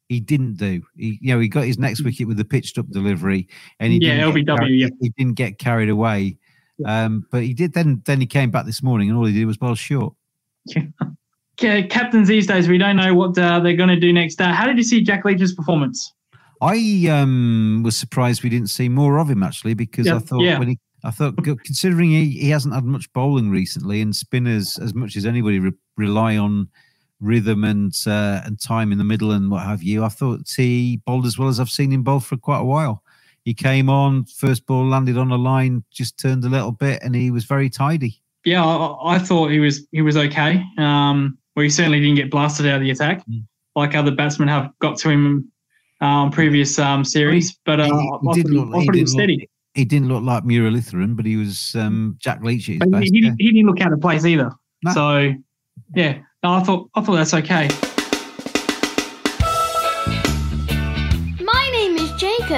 [0.09, 0.81] he didn't do.
[0.97, 3.47] He, you know, he got his next wicket with the pitched up delivery,
[3.79, 4.89] and he Yeah, didn't get LBW, carried- yeah.
[5.03, 6.39] he didn't get carried away.
[6.87, 7.75] Um, but he did.
[7.75, 10.15] Then, then he came back this morning, and all he did was bowl short.
[11.61, 14.41] Okay, captains these days, we don't know what uh, they're going to do next.
[14.41, 16.13] Uh, how did you see Jack Leach's performance?
[16.61, 20.59] I um, was surprised we didn't see more of him actually, because I thought yeah.
[20.59, 24.95] when he, I thought considering he, he hasn't had much bowling recently, and spinners as
[24.95, 26.69] much as anybody re- rely on
[27.21, 30.05] rhythm and uh, and time in the middle and what have you.
[30.05, 33.03] I thought he bowled as well as I've seen him bowl for quite a while.
[33.45, 37.15] He came on, first ball landed on a line, just turned a little bit, and
[37.15, 38.21] he was very tidy.
[38.45, 40.63] Yeah, I, I thought he was he was okay.
[40.79, 43.45] Um, well, he certainly didn't get blasted out of the attack Mm.
[43.75, 45.51] like other batsmen have got to him
[46.01, 47.59] um, previous um, series.
[47.65, 47.91] But uh, He-
[48.31, 49.51] I didn't look- I he thought didn't look- steady.
[49.75, 53.05] He didn't look like Muralitharan, but he was um, Jack Leach at his But best.
[53.05, 54.51] he, he, didn't- he didn't look out of place either.
[54.85, 54.93] No.
[54.93, 55.33] So,
[55.95, 57.69] yeah, no, I thought I thought that's okay.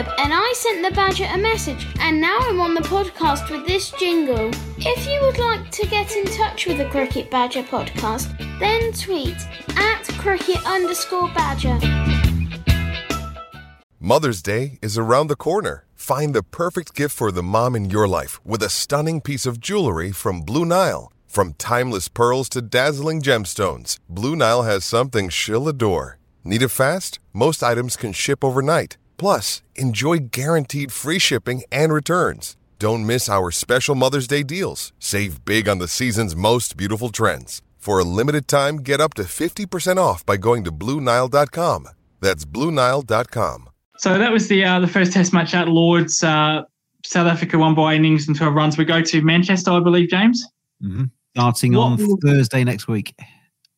[0.00, 3.66] Jacob, and I sent the Badger a message, and now I'm on the podcast with
[3.66, 4.50] this jingle.
[4.78, 8.28] If you would like to get in touch with the Cricket Badger podcast,
[8.58, 9.36] then tweet
[9.76, 11.78] at cricket underscore badger.
[13.98, 15.84] Mother's Day is around the corner.
[15.94, 19.60] Find the perfect gift for the mom in your life with a stunning piece of
[19.60, 21.12] jewelry from Blue Nile.
[21.26, 26.18] From timeless pearls to dazzling gemstones, Blue Nile has something she'll adore.
[26.42, 27.18] Need it fast?
[27.34, 28.96] Most items can ship overnight.
[29.20, 32.56] Plus, enjoy guaranteed free shipping and returns.
[32.78, 34.94] Don't miss our special Mother's Day deals.
[34.98, 37.60] Save big on the season's most beautiful trends.
[37.76, 41.88] For a limited time, get up to 50% off by going to BlueNile.com.
[42.22, 43.68] That's BlueNile.com.
[43.98, 46.24] So that was the uh, the first Test match at Lords.
[46.24, 46.62] Uh,
[47.04, 48.78] South Africa won by innings and twelve runs.
[48.78, 50.42] We go to Manchester, I believe, James.
[50.80, 51.04] hmm
[51.36, 53.14] Starting What on will- Thursday next week.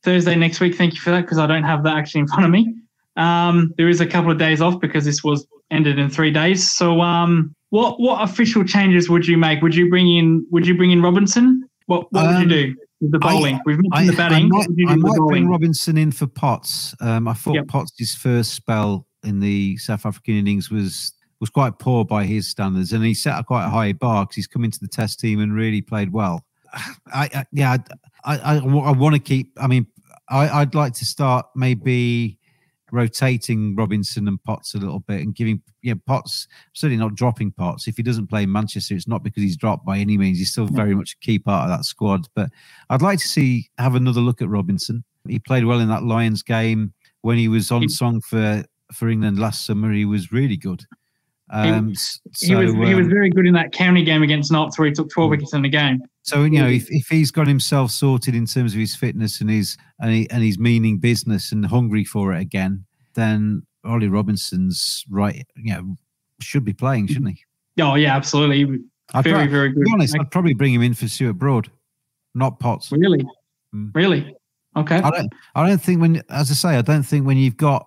[0.05, 0.76] Thursday next week.
[0.76, 2.72] Thank you for that because I don't have that actually in front of me.
[3.17, 6.71] Um, there is a couple of days off because this was ended in three days.
[6.73, 9.63] So, um, what what official changes would you make?
[9.63, 11.63] Would you bring in Would you bring in Robinson?
[11.87, 13.61] What What would you Um, do with the I- bowling?
[13.67, 14.45] We've mentioned I, the batting.
[14.47, 15.49] I might, I might bring?
[15.49, 16.95] Robinson in for Potts.
[17.01, 17.69] Um, I thought Yep.
[17.69, 22.93] Potts' first spell in the South African innings was was quite poor by his standards,
[22.93, 25.41] and he set a quite a high bar because he's come into the Test team
[25.41, 26.45] and really played well.
[27.13, 27.77] I, I yeah,
[28.25, 29.53] I I, I want to keep.
[29.61, 29.87] I mean,
[30.29, 32.39] I, I'd like to start maybe
[32.93, 37.88] rotating Robinson and Potts a little bit and giving yeah Potts certainly not dropping Potts.
[37.88, 40.38] If he doesn't play in Manchester, it's not because he's dropped by any means.
[40.38, 42.28] He's still very much a key part of that squad.
[42.36, 42.51] But
[42.90, 45.03] I'd like to see have another look at Robinson.
[45.26, 48.62] He played well in that Lions game when he was on song for
[48.93, 49.90] for England last summer.
[49.90, 50.84] He was really good.
[51.51, 54.78] Um, he was so, he was um, very good in that county game against Notts
[54.78, 56.01] where he took twelve wickets in the game.
[56.23, 59.51] So you know, if, if he's got himself sorted in terms of his fitness and
[59.51, 65.05] his and, he, and he's meaning business and hungry for it again, then Ollie Robinson's
[65.11, 65.45] right.
[65.57, 65.97] You know,
[66.41, 67.83] should be playing, shouldn't he?
[67.83, 68.59] Oh yeah, absolutely.
[68.59, 68.79] He
[69.14, 69.85] I'd Very very To good.
[69.85, 71.70] be honest, I'd probably bring him in for Stuart Broad,
[72.35, 72.91] not Potts.
[72.93, 73.25] Really,
[73.75, 73.91] mm.
[73.95, 74.35] really.
[74.77, 74.97] Okay.
[74.97, 75.33] I don't.
[75.55, 77.87] I don't think when, as I say, I don't think when you've got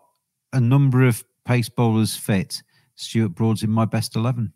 [0.53, 2.61] a number of pace bowlers fit,
[2.95, 4.53] Stuart Broad's in my best eleven.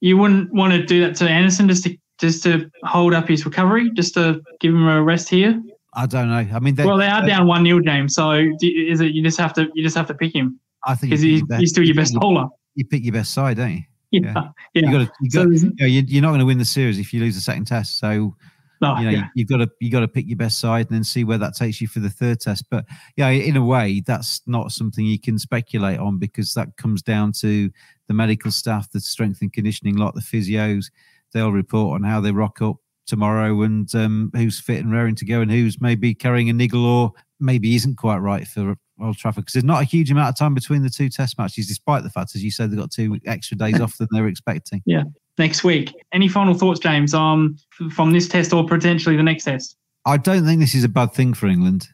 [0.00, 3.44] You wouldn't want to do that to Anderson just to just to hold up his
[3.44, 5.62] recovery, just to give him a rest here.
[5.94, 6.46] I don't know.
[6.54, 8.14] I mean, they, well, they are down one 0 James.
[8.14, 11.12] So is it you just have to you just have to pick him I think
[11.12, 12.46] he's, your he's still your best bowler.
[12.74, 13.82] You pick your best side, don't you?
[14.10, 14.50] Yeah, yeah.
[14.74, 16.98] You got to, you got, you know, you- you're not going to win the series
[16.98, 17.98] if you lose the second test.
[17.98, 18.34] So,
[18.80, 19.24] No, you know, yeah.
[19.34, 21.38] you, have got to you got to pick your best side and then see where
[21.38, 22.64] that takes you for the third test.
[22.70, 22.84] But
[23.16, 27.32] yeah, in a way, that's not something you can speculate on because that comes down
[27.40, 27.70] to
[28.06, 30.86] the medical staff, the strength and conditioning lot, the physios.
[31.32, 32.76] They'll report on how they rock up
[33.06, 36.84] tomorrow and um, who's fit and raring to go and who's maybe carrying a niggle
[36.84, 40.36] or maybe isn't quite right for Old Trafford because there's not a huge amount of
[40.36, 43.18] time between the two test matches, despite the fact, as you said, they've got two
[43.26, 44.82] extra days off than they were expecting.
[44.86, 45.04] Yeah,
[45.38, 45.92] next week.
[46.12, 47.56] Any final thoughts, James, um,
[47.92, 49.76] from this test or potentially the next test?
[50.04, 51.86] I don't think this is a bad thing for England.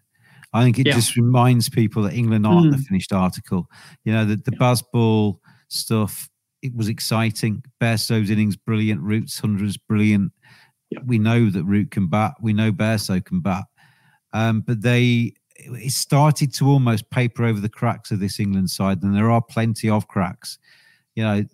[0.53, 0.95] I think it Yeah.
[0.95, 2.85] just reminds people that England aren't the Mm.
[2.87, 3.69] finished article.
[4.05, 6.29] You know, the, the Bazball stuff,
[6.65, 7.63] it was exciting.
[7.79, 9.03] Bairstow's innings, brilliant.
[9.03, 10.33] Root's hundreds, brilliant.
[11.05, 12.33] We know that Root can bat.
[12.41, 13.65] We know Bairstow can bat.
[14.33, 19.03] Um, but they, it started to almost paper over the cracks of this England side,
[19.03, 20.59] and there are plenty of cracks.
[21.15, 21.45] You know,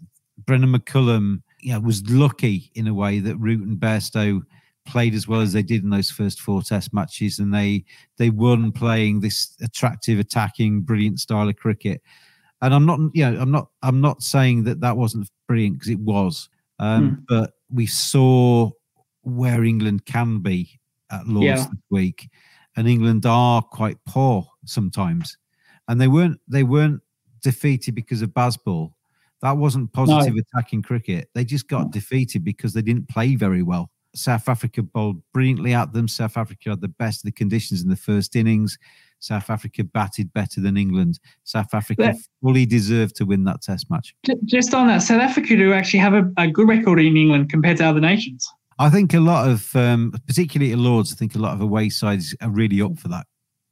[0.47, 4.43] Brendon McCullum, you know, was lucky in a way that Root and Bairstow
[4.87, 7.85] played as well as they did in those first four test matches and they
[8.17, 12.01] they won playing this attractive attacking brilliant style of cricket
[12.63, 15.91] and i'm not you know i'm not i'm not saying that that wasn't brilliant because
[15.91, 16.49] it was
[16.79, 17.25] um, Mm.
[17.29, 18.71] but we saw
[19.23, 20.79] where england can be
[21.11, 21.57] at lords Yeah.
[21.57, 22.29] this week
[22.77, 25.37] and england are quite poor sometimes
[25.89, 27.01] and they weren't they weren't
[27.43, 28.93] defeated because of Bazball
[29.43, 33.91] that wasn't positive attacking cricket they just got defeated because they didn't play very well
[34.15, 36.09] South Africa bowled brilliantly at them.
[36.09, 38.77] South Africa had the best of the conditions in the first innings.
[39.21, 41.21] South Africa batted better than England.
[41.45, 42.13] South Africa Yeah.
[42.43, 44.15] fully deserved to win that test match.
[44.45, 47.77] Just on that, South Africa do actually have a, a good record in England compared
[47.79, 48.49] to other nations.
[48.79, 51.91] I think a lot of, um, particularly at Lords, I think a lot of away
[51.91, 53.27] sides are really up for that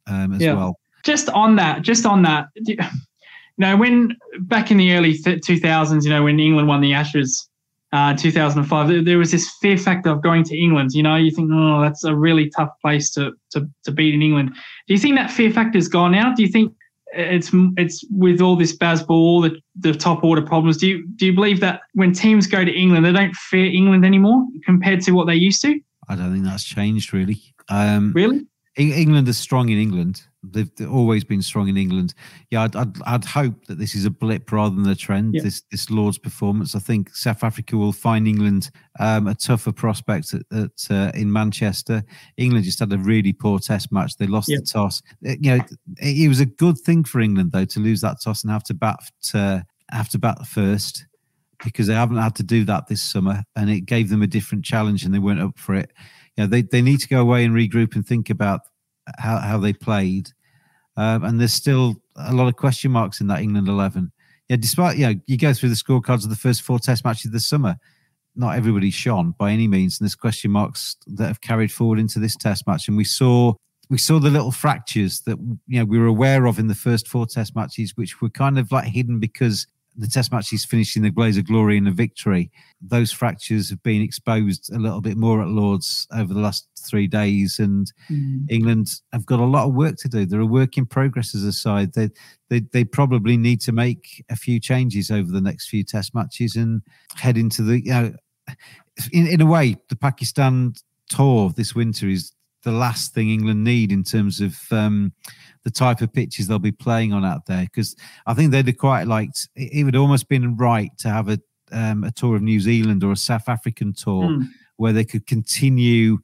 [0.07, 0.53] um, as Yeah.
[0.53, 0.79] well.
[1.03, 5.41] Just on that, just on that, you you know, when back in the early th-
[5.41, 7.49] 2000s, you know, when England won the Ashes,
[7.91, 10.91] uh, 2005, there, there was this fear factor of going to England.
[10.93, 14.21] You know, you think, oh, that's a really tough place to, to, to beat in
[14.21, 14.53] England.
[14.87, 16.33] Do you think that fear factor's gone now?
[16.33, 16.73] Do you think
[17.13, 20.77] it's it's with all this Bazball, all the, the top order problems?
[20.77, 24.05] Do you do you believe that when teams go to England, they don't fear England
[24.05, 25.79] anymore compared to what they used to?
[26.07, 27.41] I don't think that's changed really.
[27.69, 28.45] Um, really?
[28.75, 30.23] England is strong in England.
[30.41, 32.13] They've, always been strong in England.
[32.49, 35.33] Yeah, I'd, I'd, I'd hope that this is a blip rather than a trend.
[35.35, 35.41] Yeah.
[35.43, 36.75] This this Lord's performance.
[36.75, 38.71] I think South Africa will find England
[39.01, 42.03] um, a tougher prospect at, at uh, in Manchester.
[42.37, 44.15] England just had a really poor Test match.
[44.15, 44.59] They lost Yeah.
[44.59, 45.01] the toss.
[45.21, 45.63] It- you know,
[45.97, 48.63] it, it was a good thing for England though to lose that toss and have
[48.65, 48.99] to bat
[49.31, 51.05] to have to bat first
[51.65, 54.63] because they haven't had to do that this summer, and it gave them a different
[54.63, 55.91] challenge, and they weren't up for it.
[56.37, 58.61] You know, they they need to go away and regroup and think about
[59.17, 60.29] how how they played,
[60.97, 64.11] um, and there's still a lot of question marks in that England eleven.
[64.49, 67.31] Yeah, despite you know, you go through the scorecards of the first four Test matches
[67.31, 67.75] this summer.
[68.35, 72.19] Not everybody shone by any means, and there's question marks that have carried forward into
[72.19, 72.87] this Test match.
[72.87, 73.53] And we saw
[73.89, 75.37] we saw the little fractures that
[75.67, 78.57] you know we were aware of in the first four Test matches, which were kind
[78.57, 79.67] of like hidden because
[79.99, 82.49] the Test matches finished in the blaze of glory and a victory.
[82.81, 87.07] Those fractures have been exposed a little bit more at Lords over the last three
[87.07, 88.45] days, and mm.
[88.49, 90.25] England have got a lot of work to do.
[90.25, 91.93] They're a work in progress as a side.
[91.93, 92.09] They
[92.49, 96.55] they they probably need to make a few changes over the next few Test matches
[96.55, 96.81] and
[97.15, 98.13] head into the you know
[99.11, 100.73] in in a way the Pakistan
[101.09, 102.31] tour this winter is
[102.63, 105.13] the last thing England need in terms of um,
[105.63, 107.63] the type of pitches they'll be playing on out there.
[107.63, 107.95] Because
[108.25, 109.47] I think they'd have quite liked.
[109.55, 111.39] It, it would almost been right to have a
[111.71, 114.47] um, a tour of New Zealand or a South African tour Mm.
[114.77, 116.17] where they could continue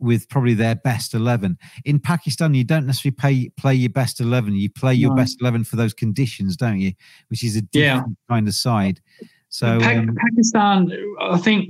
[0.00, 4.54] with probably their best 11 in pakistan you don't necessarily pay, play your best 11
[4.54, 5.16] you play your No.
[5.16, 6.92] best 11 for those conditions don't you
[7.30, 7.94] which is a Yeah.
[7.96, 9.00] different kind of side
[9.48, 11.68] so Pa- um, Pakistan, I think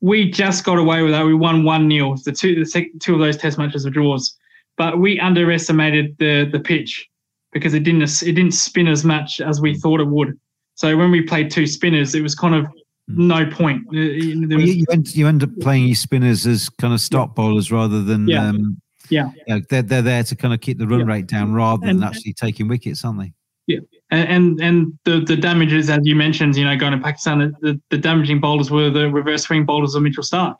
[0.00, 1.24] we just got away with that.
[1.24, 4.36] We won one 0 The two, the sec- two of those Test matches were draws,
[4.76, 7.06] but we underestimated the the pitch
[7.52, 10.38] because it didn't it didn't spin as much as we thought it would.
[10.74, 12.66] So when we played two spinners, it was kind of
[13.08, 13.82] no point.
[13.88, 17.34] Uh, well, was- you, end, you end up playing your spinners as kind of stop
[17.34, 18.48] bowlers rather than Yeah.
[18.48, 18.80] um,
[19.10, 21.06] yeah, you know, they're, they're there to kind of keep the run Yeah.
[21.06, 23.32] rate down rather than actually taking wickets aren't they
[23.66, 23.80] yeah,
[24.10, 27.80] and and, and the the damages as you mentioned, you know, going to Pakistan, the,
[27.90, 30.56] the damaging boulders were the reverse swing boulders of Mitchell Starc.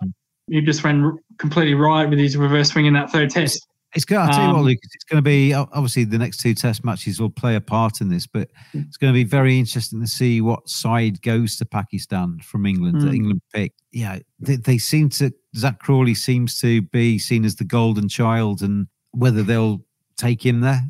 [0.49, 3.67] He just ran completely right with his reverse swing in that third test.
[3.95, 4.29] It's going.
[4.29, 4.91] I'll tell you what, Um, Lucas.
[4.95, 8.09] It's going to be obviously the next two Test matches will play a part in
[8.09, 12.39] this, but it's going to be very interesting to see what side goes to Pakistan
[12.39, 12.99] from England.
[12.99, 13.15] Mm.
[13.15, 13.73] England pick.
[13.91, 15.33] Yeah, they, they seem to.
[15.57, 19.85] Zach Crawley seems to be seen as the golden child, and whether they'll
[20.17, 20.83] take him there,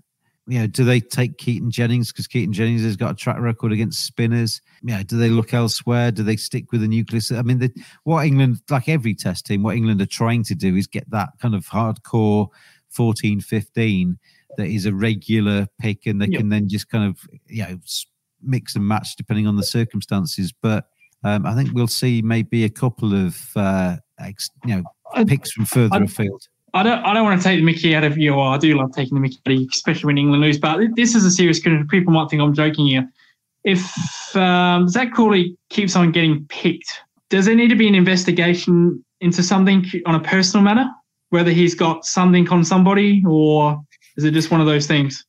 [0.50, 3.70] you know, do they take Keaton Jennings because Keaton Jennings has got a track record
[3.70, 4.60] against spinners?
[4.82, 6.10] Yeah, do they look elsewhere?
[6.10, 7.30] Do they stick with the nucleus?
[7.30, 7.72] I mean, the,
[8.02, 11.28] what England, like every test team, what England are trying to do is get that
[11.40, 12.48] kind of hardcore
[12.88, 14.18] 14, 15
[14.56, 16.40] that is a regular pick and they yep.
[16.40, 17.78] can then just kind of, you know,
[18.42, 20.52] mix and match depending on the circumstances.
[20.52, 20.86] But
[21.22, 25.66] um, I think we'll see maybe a couple of, uh, ex, you know, picks from
[25.66, 26.48] further I, afield.
[26.74, 28.38] I don't, I don't want to take the Mickey out of you.
[28.38, 30.58] I do love taking the Mickey out of you, especially when England lose.
[30.58, 31.86] But this is a serious question.
[31.88, 33.08] People might think I'm joking here.
[33.64, 36.90] If um, Zak Crawley keeps on getting picked,
[37.28, 40.88] does there need to be an investigation into something on a personal matter?
[41.30, 43.80] Whether he's got something on somebody, or
[44.16, 45.24] is it just one of those things?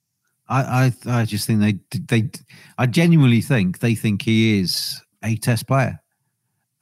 [0.50, 2.30] I, I, I just think they, they,
[2.78, 6.01] I genuinely think they think he is a test player.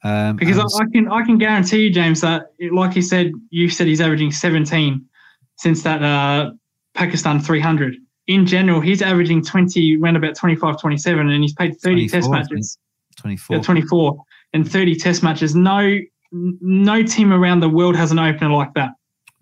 [0.02, 3.68] Um, because I, I, can I can guarantee you, James, that like you said, you
[3.68, 5.04] said he's averaging 17
[5.56, 6.52] since that uh,
[6.94, 7.96] Pakistan 300.
[8.26, 12.78] In general, he's averaging 20, around about 25, 27, and he's played 30 test matches.
[13.16, 13.56] 24.
[13.56, 15.54] Yeah, 24 and 30 test matches.
[15.54, 15.98] No,
[16.32, 18.90] no team around the world has an opener like that.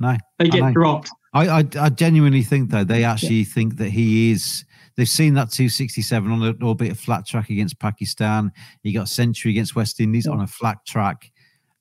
[0.01, 1.11] No, they get dropped.
[1.35, 3.53] I, I, I genuinely think though they actually yeah.
[3.53, 4.65] think that he is
[4.99, 8.51] They've seen that 267 on an albeit a flat track against Pakistan.
[8.83, 10.33] He got a century against West Indies yeah.
[10.33, 11.31] on a flat track.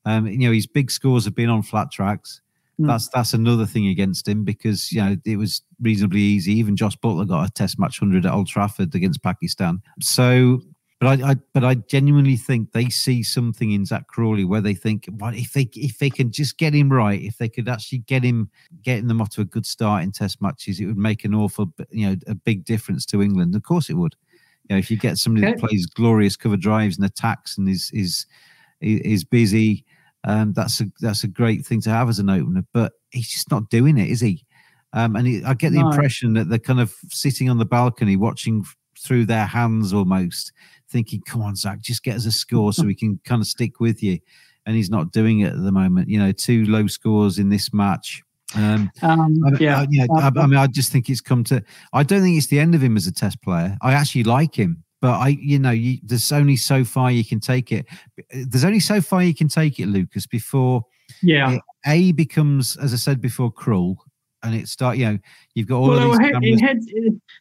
[0.05, 2.41] Um, you know, his big scores have been on flat tracks.
[2.79, 2.85] Mm.
[2.85, 6.53] That's that's another thing against him because you know it was reasonably easy.
[6.53, 9.81] Even Jos Buttler got a Test match hundred at Old Trafford against Pakistan.
[9.99, 10.61] So
[10.99, 14.73] but I, I, but I genuinely think they see something in Zach Crawley where they
[14.73, 17.99] think, well, if they if they can just get him right, if they could actually
[17.99, 18.49] get him
[18.81, 21.71] getting them off to a good start in Test matches, it would make an awful,
[21.91, 23.55] you know, a big difference to England.
[23.55, 24.15] Of course, it would.
[24.63, 27.91] You know, if you get somebody that plays glorious cover drives and attacks and is
[27.93, 28.25] is
[28.81, 29.85] is busy,
[30.23, 32.65] um, that's a that's a great thing to have as an opener.
[32.73, 34.43] But he's just not doing it, is he?
[34.93, 35.89] Um, and he, I get the no.
[35.89, 38.65] impression that they're kind of sitting on the balcony watching
[38.97, 40.51] through their hands almost
[40.89, 43.79] thinking, come on, Zach, just get us a score so we can kind of stick
[43.79, 44.19] with you.
[44.65, 46.09] And he's not doing it at the moment.
[46.09, 48.21] You know, two low scores in this match.
[48.55, 50.05] Um, um, yeah, I, yeah.
[50.17, 51.63] I, I, mean, I just think it's come to.
[51.93, 53.77] I don't think it's the end of him as a test player.
[53.81, 57.39] I actually like him, but I, you know, you, there's only so far you can
[57.39, 57.85] take it.
[58.31, 60.83] There's only so far you can take it, Lucas, before
[61.21, 64.03] yeah, it, a becomes, as I said before, cruel,
[64.43, 64.97] and it start.
[64.97, 65.19] You know,
[65.53, 66.61] you've got all well, of these.
[66.61, 66.79] Had,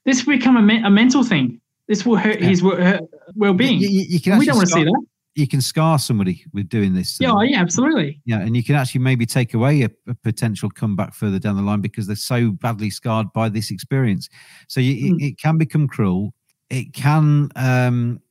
[0.05, 1.61] this become a, me- a mental thing.
[1.89, 2.49] This will hurt yeah.
[2.49, 2.63] his
[3.35, 3.79] well-being.
[3.81, 5.05] You, you, can we don't want to see that.
[5.35, 7.19] You can scar somebody with doing this.
[7.21, 8.21] Yeah, yeah, absolutely.
[8.25, 11.63] Yeah, and you can actually maybe take away a, a, potential comeback further down the
[11.63, 14.31] line because they're so badly scarred by this experience.
[14.69, 15.21] So you, mm.
[15.21, 16.33] it, it, can become cruel.
[16.71, 18.23] It can um,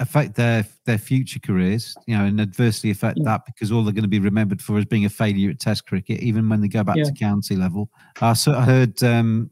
[0.00, 3.24] affect their their future careers, you know, and adversely affect yeah.
[3.24, 5.86] that because all they're going to be remembered for is being a failure at Test
[5.86, 7.04] cricket, even when they go back yeah.
[7.04, 7.88] to county level.
[8.20, 9.48] Uh, so I heard um,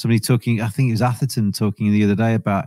[0.00, 2.66] somebody talking, I think it was Atherton talking the other day about,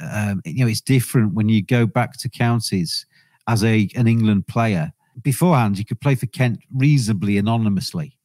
[0.00, 3.06] um, you know, it's different when you go back to counties
[3.46, 4.92] as a an England player.
[5.22, 8.16] Beforehand, you could play for Kent reasonably anonymously.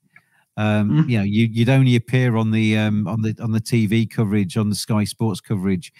[0.57, 3.61] Um, mm You know, you, would only appear on the um, on the on the
[3.61, 5.91] TV coverage, on the Sky Sports coverage,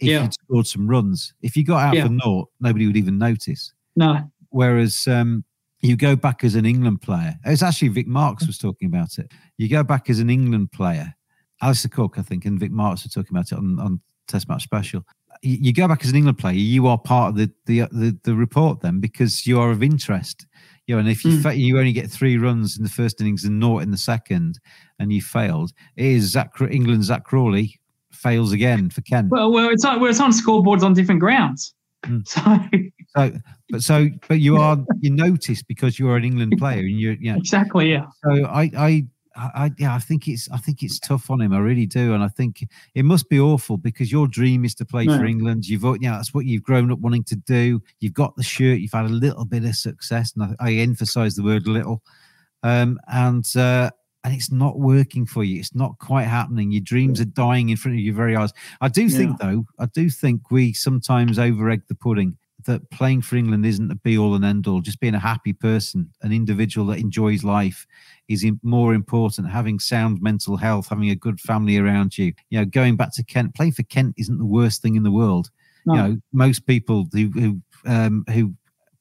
[0.00, 0.22] if yeah.
[0.22, 1.34] you'd scored some runs.
[1.42, 2.04] If you got out yeah.
[2.04, 3.72] for naught, nobody would even notice.
[3.96, 4.30] No.
[4.50, 5.44] Whereas um,
[5.80, 7.34] you go back as an England player.
[7.44, 9.30] It was actually Vic Marks was talking about it.
[9.58, 11.14] You go back as an England player
[11.62, 14.62] Alastair Cook, I think, and Vic Marks were talking about it on, on Test Match
[14.62, 15.04] Special.
[15.42, 18.34] You, go back as an England player, you are part of the, the the, the
[18.34, 20.46] report then because you are of interest.
[20.86, 21.42] You know, and if you mm.
[21.42, 24.58] fa- you only get three runs in the first innings and naught in the second,
[24.98, 27.78] and you failed, it is Zach England Zach Crawley
[28.10, 29.30] fails again for Kent.
[29.30, 31.74] Well, well, it's on, well, it's on scoreboards on different grounds.
[32.04, 32.90] Mm.
[33.16, 33.38] So, so,
[33.70, 37.16] but so, but you are you notice because you are an England player, and you're
[37.20, 38.04] yeah exactly yeah.
[38.22, 39.06] So I I
[39.38, 41.52] I, yeah, I think it's I think it's tough on him.
[41.52, 44.84] I really do, and I think it must be awful because your dream is to
[44.84, 45.18] play yeah.
[45.18, 45.68] for England.
[45.68, 47.82] You've yeah, you know, that's what you've grown up wanting to do.
[48.00, 48.80] You've got the shirt.
[48.80, 52.02] You've had a little bit of success, and I, I emphasize the word a "little."
[52.62, 53.90] Um, and uh,
[54.24, 55.60] and it's not working for you.
[55.60, 56.72] It's not quite happening.
[56.72, 58.52] Your dreams are dying in front of your very eyes.
[58.80, 59.16] I do yeah.
[59.16, 62.36] think, though, I do think we sometimes over egg the pudding
[62.66, 64.80] that playing for England isn't a be all and end all.
[64.80, 67.86] Just being a happy person, an individual that enjoys life,
[68.28, 69.48] is more important.
[69.48, 72.32] Having sound mental health, having a good family around you.
[72.50, 75.10] You know, going back to Kent, playing for Kent isn't the worst thing in the
[75.10, 75.50] world.
[75.86, 75.94] No.
[75.94, 78.54] You know, most people who who, um, who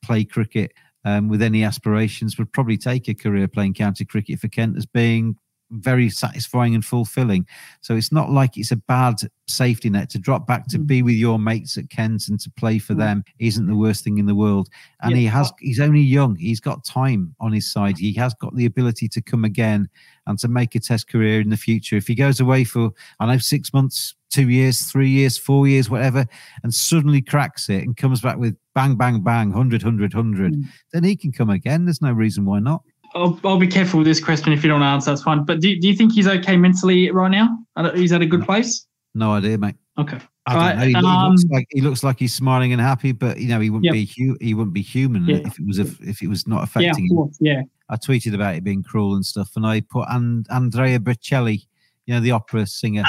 [0.03, 0.71] play cricket
[1.03, 4.85] um, with any aspirations would probably take a career playing county cricket for Kent as
[4.85, 5.35] being
[5.71, 7.45] very satisfying and fulfilling.
[7.81, 9.15] So it's not like it's a bad
[9.47, 10.87] safety net to drop back to mm.
[10.87, 12.99] be with your mates at Kent and to play for mm.
[12.99, 14.69] them isn't the worst thing in the world.
[15.01, 15.17] And Yeah.
[15.17, 16.35] he has he's only young.
[16.35, 17.97] He's got time on his side.
[17.97, 19.89] He has got the ability to come again
[20.25, 21.95] and to make a test career in the future.
[21.95, 25.89] If he goes away for I know six months, two years, three years, four years,
[25.89, 26.25] whatever,
[26.63, 30.63] and suddenly cracks it and comes back with bang, bang, bang, 100, 100, 100, mm.
[30.93, 31.85] then he can come again.
[31.85, 32.83] There's no reason why not.
[33.15, 34.53] I'll, I'll be careful with this question.
[34.53, 35.43] If you don't answer, that's fine.
[35.45, 37.57] But do, do you think he's okay mentally right now?
[37.95, 38.85] He's at a good place.
[39.15, 39.75] No idea, mate.
[39.97, 40.19] Okay.
[40.45, 40.85] I don't Right, know.
[40.85, 43.69] He, um, looks like he looks like he's smiling and happy, but you know he
[43.69, 43.93] wouldn't Yep.
[43.93, 45.37] be hu- he wouldn't be human Yeah.
[45.45, 47.33] if it was if, if it was not Yeah, affecting of him.
[47.41, 47.61] yeah.
[47.89, 51.65] I tweeted about it being cruel and stuff, and I put and Andrea Bocelli,
[52.05, 53.03] you know, the opera singer,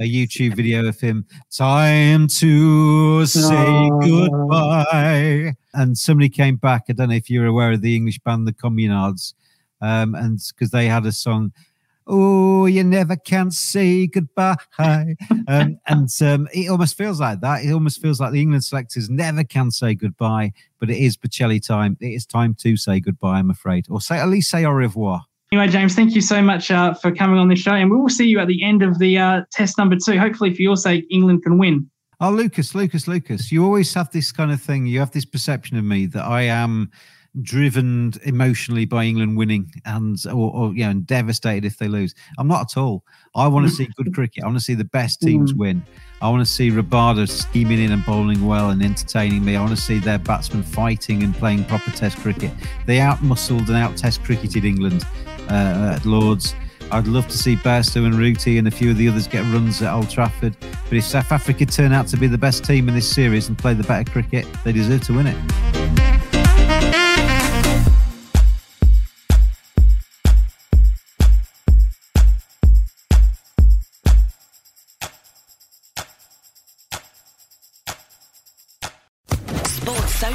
[0.00, 1.24] a YouTube video of him.
[1.56, 4.00] Time to say Oh.
[4.00, 5.54] goodbye.
[5.74, 6.84] And somebody came back.
[6.88, 9.32] I don't know if you're aware of the English band the Communards,
[9.82, 11.52] um, and because they had a song.
[12.06, 14.56] Oh, you never can say goodbye.
[14.78, 17.64] um, and um, it almost feels like that.
[17.64, 21.64] It almost feels like the England selectors never can say goodbye, but it is Bocelli
[21.64, 21.96] time.
[22.00, 25.22] It is time to say goodbye, I'm afraid, or say at least say au revoir.
[25.52, 28.08] Anyway, James, thank you so much uh, for coming on the show, and we will
[28.08, 30.18] see you at the end of the uh, test number two.
[30.18, 31.90] Hopefully, for your sake, England can win.
[32.20, 34.86] Oh, Lucas, Lucas, Lucas, you always have this kind of thing.
[34.86, 36.90] You have this perception of me that I am
[37.40, 42.14] driven emotionally by England winning and or, or you know and devastated if they lose.
[42.38, 43.04] I'm not at all.
[43.34, 44.44] I want to see good cricket.
[44.44, 45.56] I want to see the best teams Mm.
[45.56, 45.82] win.
[46.20, 49.56] I want to see Rabada scheming in and bowling well and entertaining me.
[49.56, 52.52] I want to see their batsmen fighting and playing proper Test cricket.
[52.86, 55.04] They out muscled and out Test cricketed England
[55.50, 56.54] uh, at Lords.
[56.92, 59.80] I'd love to see Bairstow and Rooty and a few of the others get runs
[59.80, 60.54] at Old Trafford.
[60.60, 63.56] But if South Africa turn out to be the best team in this series and
[63.56, 65.81] play the better cricket, they deserve to win it.